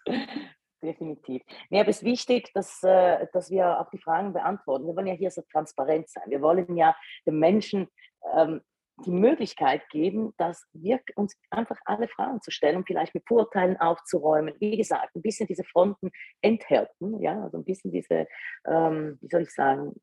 Definitiv. 0.81 1.41
Nee, 1.69 1.81
aber 1.81 1.89
es 1.89 1.97
ist 1.97 2.05
wichtig, 2.05 2.51
dass, 2.53 2.81
äh, 2.83 3.27
dass 3.33 3.51
wir 3.51 3.81
auch 3.81 3.89
die 3.89 3.97
Fragen 3.97 4.31
beantworten. 4.31 4.87
Wir 4.87 4.95
wollen 4.95 5.07
ja 5.07 5.13
hier 5.13 5.29
so 5.29 5.41
transparent 5.51 6.09
sein. 6.09 6.23
Wir 6.27 6.41
wollen 6.41 6.77
ja 6.77 6.95
den 7.25 7.37
Menschen 7.37 7.89
ähm, 8.33 8.61
die 9.05 9.11
Möglichkeit 9.11 9.87
geben, 9.89 10.33
dass 10.37 10.65
wir 10.73 10.99
uns 11.15 11.35
einfach 11.49 11.77
alle 11.85 12.07
Fragen 12.07 12.41
zu 12.41 12.51
stellen 12.51 12.77
und 12.77 12.87
vielleicht 12.87 13.13
mit 13.13 13.27
Vorurteilen 13.27 13.77
aufzuräumen. 13.77 14.53
Wie 14.59 14.77
gesagt, 14.77 15.15
ein 15.15 15.21
bisschen 15.21 15.47
diese 15.47 15.63
Fronten 15.63 16.11
enthärten, 16.41 17.21
ja, 17.21 17.41
also 17.43 17.57
ein 17.57 17.65
bisschen 17.65 17.91
diese, 17.91 18.27
ähm, 18.67 19.17
wie 19.21 19.29
soll 19.29 19.41
ich 19.41 19.53
sagen, 19.53 19.93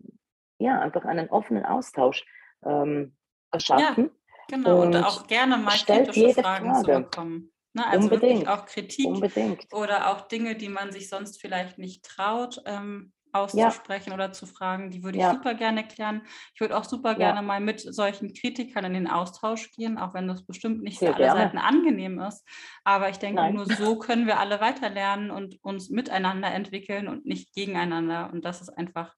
ja, 0.58 0.80
einfach 0.80 1.04
einen 1.04 1.28
offenen 1.28 1.64
Austausch 1.64 2.24
ähm, 2.64 3.16
erschaffen. 3.52 4.10
Ja, 4.50 4.56
genau, 4.56 4.82
und, 4.82 4.94
und, 4.94 5.04
auch 5.04 5.26
gerne 5.26 5.56
mal 5.56 5.76
kritische 5.76 6.40
Fragen 6.40 6.70
Frage. 6.72 6.84
zu 6.84 7.02
bekommen. 7.02 7.52
Ne, 7.74 7.86
also 7.86 8.08
Unbedingt. 8.08 8.48
auch 8.48 8.64
Kritik 8.64 9.06
Unbedingt. 9.06 9.66
oder 9.70 10.10
auch 10.10 10.22
Dinge, 10.22 10.56
die 10.56 10.70
man 10.70 10.92
sich 10.92 11.10
sonst 11.10 11.40
vielleicht 11.40 11.76
nicht 11.76 12.04
traut. 12.04 12.62
Ähm, 12.64 13.12
auszusprechen 13.36 14.10
ja. 14.10 14.14
oder 14.14 14.32
zu 14.32 14.46
fragen. 14.46 14.90
Die 14.90 15.02
würde 15.02 15.18
ich 15.18 15.24
ja. 15.24 15.32
super 15.32 15.54
gerne 15.54 15.86
klären. 15.86 16.22
Ich 16.54 16.60
würde 16.60 16.76
auch 16.76 16.84
super 16.84 17.12
ja. 17.12 17.18
gerne 17.18 17.42
mal 17.42 17.60
mit 17.60 17.80
solchen 17.80 18.34
Kritikern 18.34 18.84
in 18.84 18.94
den 18.94 19.06
Austausch 19.08 19.70
gehen, 19.72 19.98
auch 19.98 20.14
wenn 20.14 20.28
das 20.28 20.44
bestimmt 20.44 20.82
nicht 20.82 20.98
Sehr 20.98 21.10
für 21.10 21.16
alle 21.16 21.24
gerne. 21.24 21.40
Seiten 21.40 21.58
angenehm 21.58 22.20
ist. 22.20 22.46
Aber 22.84 23.08
ich 23.08 23.18
denke, 23.18 23.42
Nein. 23.42 23.54
nur 23.54 23.66
so 23.66 23.98
können 23.98 24.26
wir 24.26 24.38
alle 24.38 24.60
weiterlernen 24.60 25.30
und 25.30 25.62
uns 25.62 25.90
miteinander 25.90 26.52
entwickeln 26.52 27.08
und 27.08 27.26
nicht 27.26 27.54
gegeneinander. 27.54 28.30
Und 28.32 28.44
das 28.44 28.60
ist 28.60 28.70
einfach, 28.70 29.14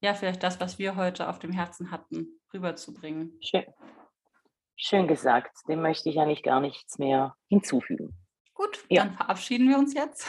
ja, 0.00 0.14
vielleicht 0.14 0.42
das, 0.42 0.60
was 0.60 0.78
wir 0.78 0.96
heute 0.96 1.28
auf 1.28 1.38
dem 1.38 1.52
Herzen 1.52 1.90
hatten, 1.90 2.40
rüberzubringen. 2.52 3.38
Schön. 3.40 3.64
Schön 4.76 5.06
gesagt. 5.06 5.58
Dem 5.68 5.82
möchte 5.82 6.08
ich 6.08 6.18
eigentlich 6.18 6.42
gar 6.42 6.60
nichts 6.60 6.98
mehr 6.98 7.34
hinzufügen. 7.48 8.16
Gut, 8.54 8.84
dann 8.90 9.12
verabschieden 9.14 9.68
wir 9.68 9.78
uns 9.78 9.94
jetzt. 9.94 10.26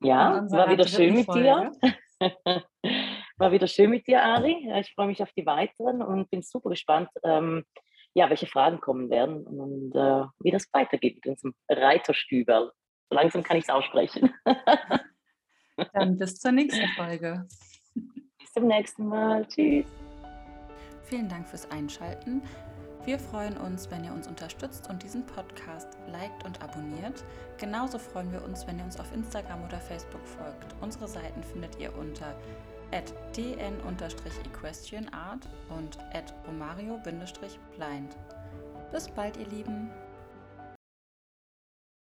Ja, 0.00 0.44
war 0.50 0.70
wieder 0.70 0.86
schön 0.86 1.14
mit 1.14 1.26
Folge. 1.26 1.70
dir. 1.80 1.94
War 3.36 3.52
wieder 3.52 3.66
schön 3.66 3.90
mit 3.90 4.06
dir, 4.06 4.22
Ari. 4.22 4.70
Ich 4.80 4.92
freue 4.94 5.08
mich 5.08 5.22
auf 5.22 5.32
die 5.32 5.46
weiteren 5.46 6.02
und 6.02 6.30
bin 6.30 6.42
super 6.42 6.70
gespannt, 6.70 7.08
ähm, 7.24 7.64
ja, 8.14 8.30
welche 8.30 8.46
Fragen 8.46 8.80
kommen 8.80 9.10
werden 9.10 9.44
und 9.44 9.94
äh, 9.94 10.24
wie 10.38 10.50
das 10.50 10.68
weitergeht 10.72 11.16
mit 11.16 11.26
unserem 11.26 11.54
Reiterstüberl. 11.68 12.70
So 13.10 13.16
langsam 13.16 13.42
kann 13.42 13.56
ich 13.56 13.64
es 13.64 13.70
aussprechen. 13.70 14.32
Dann 15.92 16.16
bis 16.16 16.38
zur 16.38 16.52
nächsten 16.52 16.88
Folge. 16.96 17.46
Bis 18.38 18.52
zum 18.52 18.68
nächsten 18.68 19.08
Mal. 19.08 19.46
Tschüss. 19.46 19.86
Vielen 21.02 21.28
Dank 21.28 21.48
fürs 21.48 21.70
Einschalten. 21.70 22.42
Wir 23.04 23.18
freuen 23.18 23.58
uns, 23.58 23.90
wenn 23.90 24.04
ihr 24.04 24.12
uns 24.12 24.26
unterstützt 24.26 24.88
und 24.88 25.02
diesen 25.02 25.26
Podcast 25.26 25.98
liked 26.10 26.46
und 26.46 26.62
abonniert. 26.62 27.22
Genauso 27.58 27.98
freuen 27.98 28.32
wir 28.32 28.42
uns, 28.42 28.66
wenn 28.66 28.78
ihr 28.78 28.84
uns 28.84 28.98
auf 28.98 29.14
Instagram 29.14 29.62
oder 29.64 29.78
Facebook 29.78 30.26
folgt. 30.26 30.74
Unsere 30.80 31.06
Seiten 31.06 31.42
findet 31.42 31.78
ihr 31.78 31.94
unter 31.98 32.34
dn-equestrianart 33.36 35.46
und 35.68 35.98
romario-blind. 36.46 38.16
Bis 38.90 39.08
bald, 39.08 39.36
ihr 39.36 39.48
Lieben! 39.48 39.90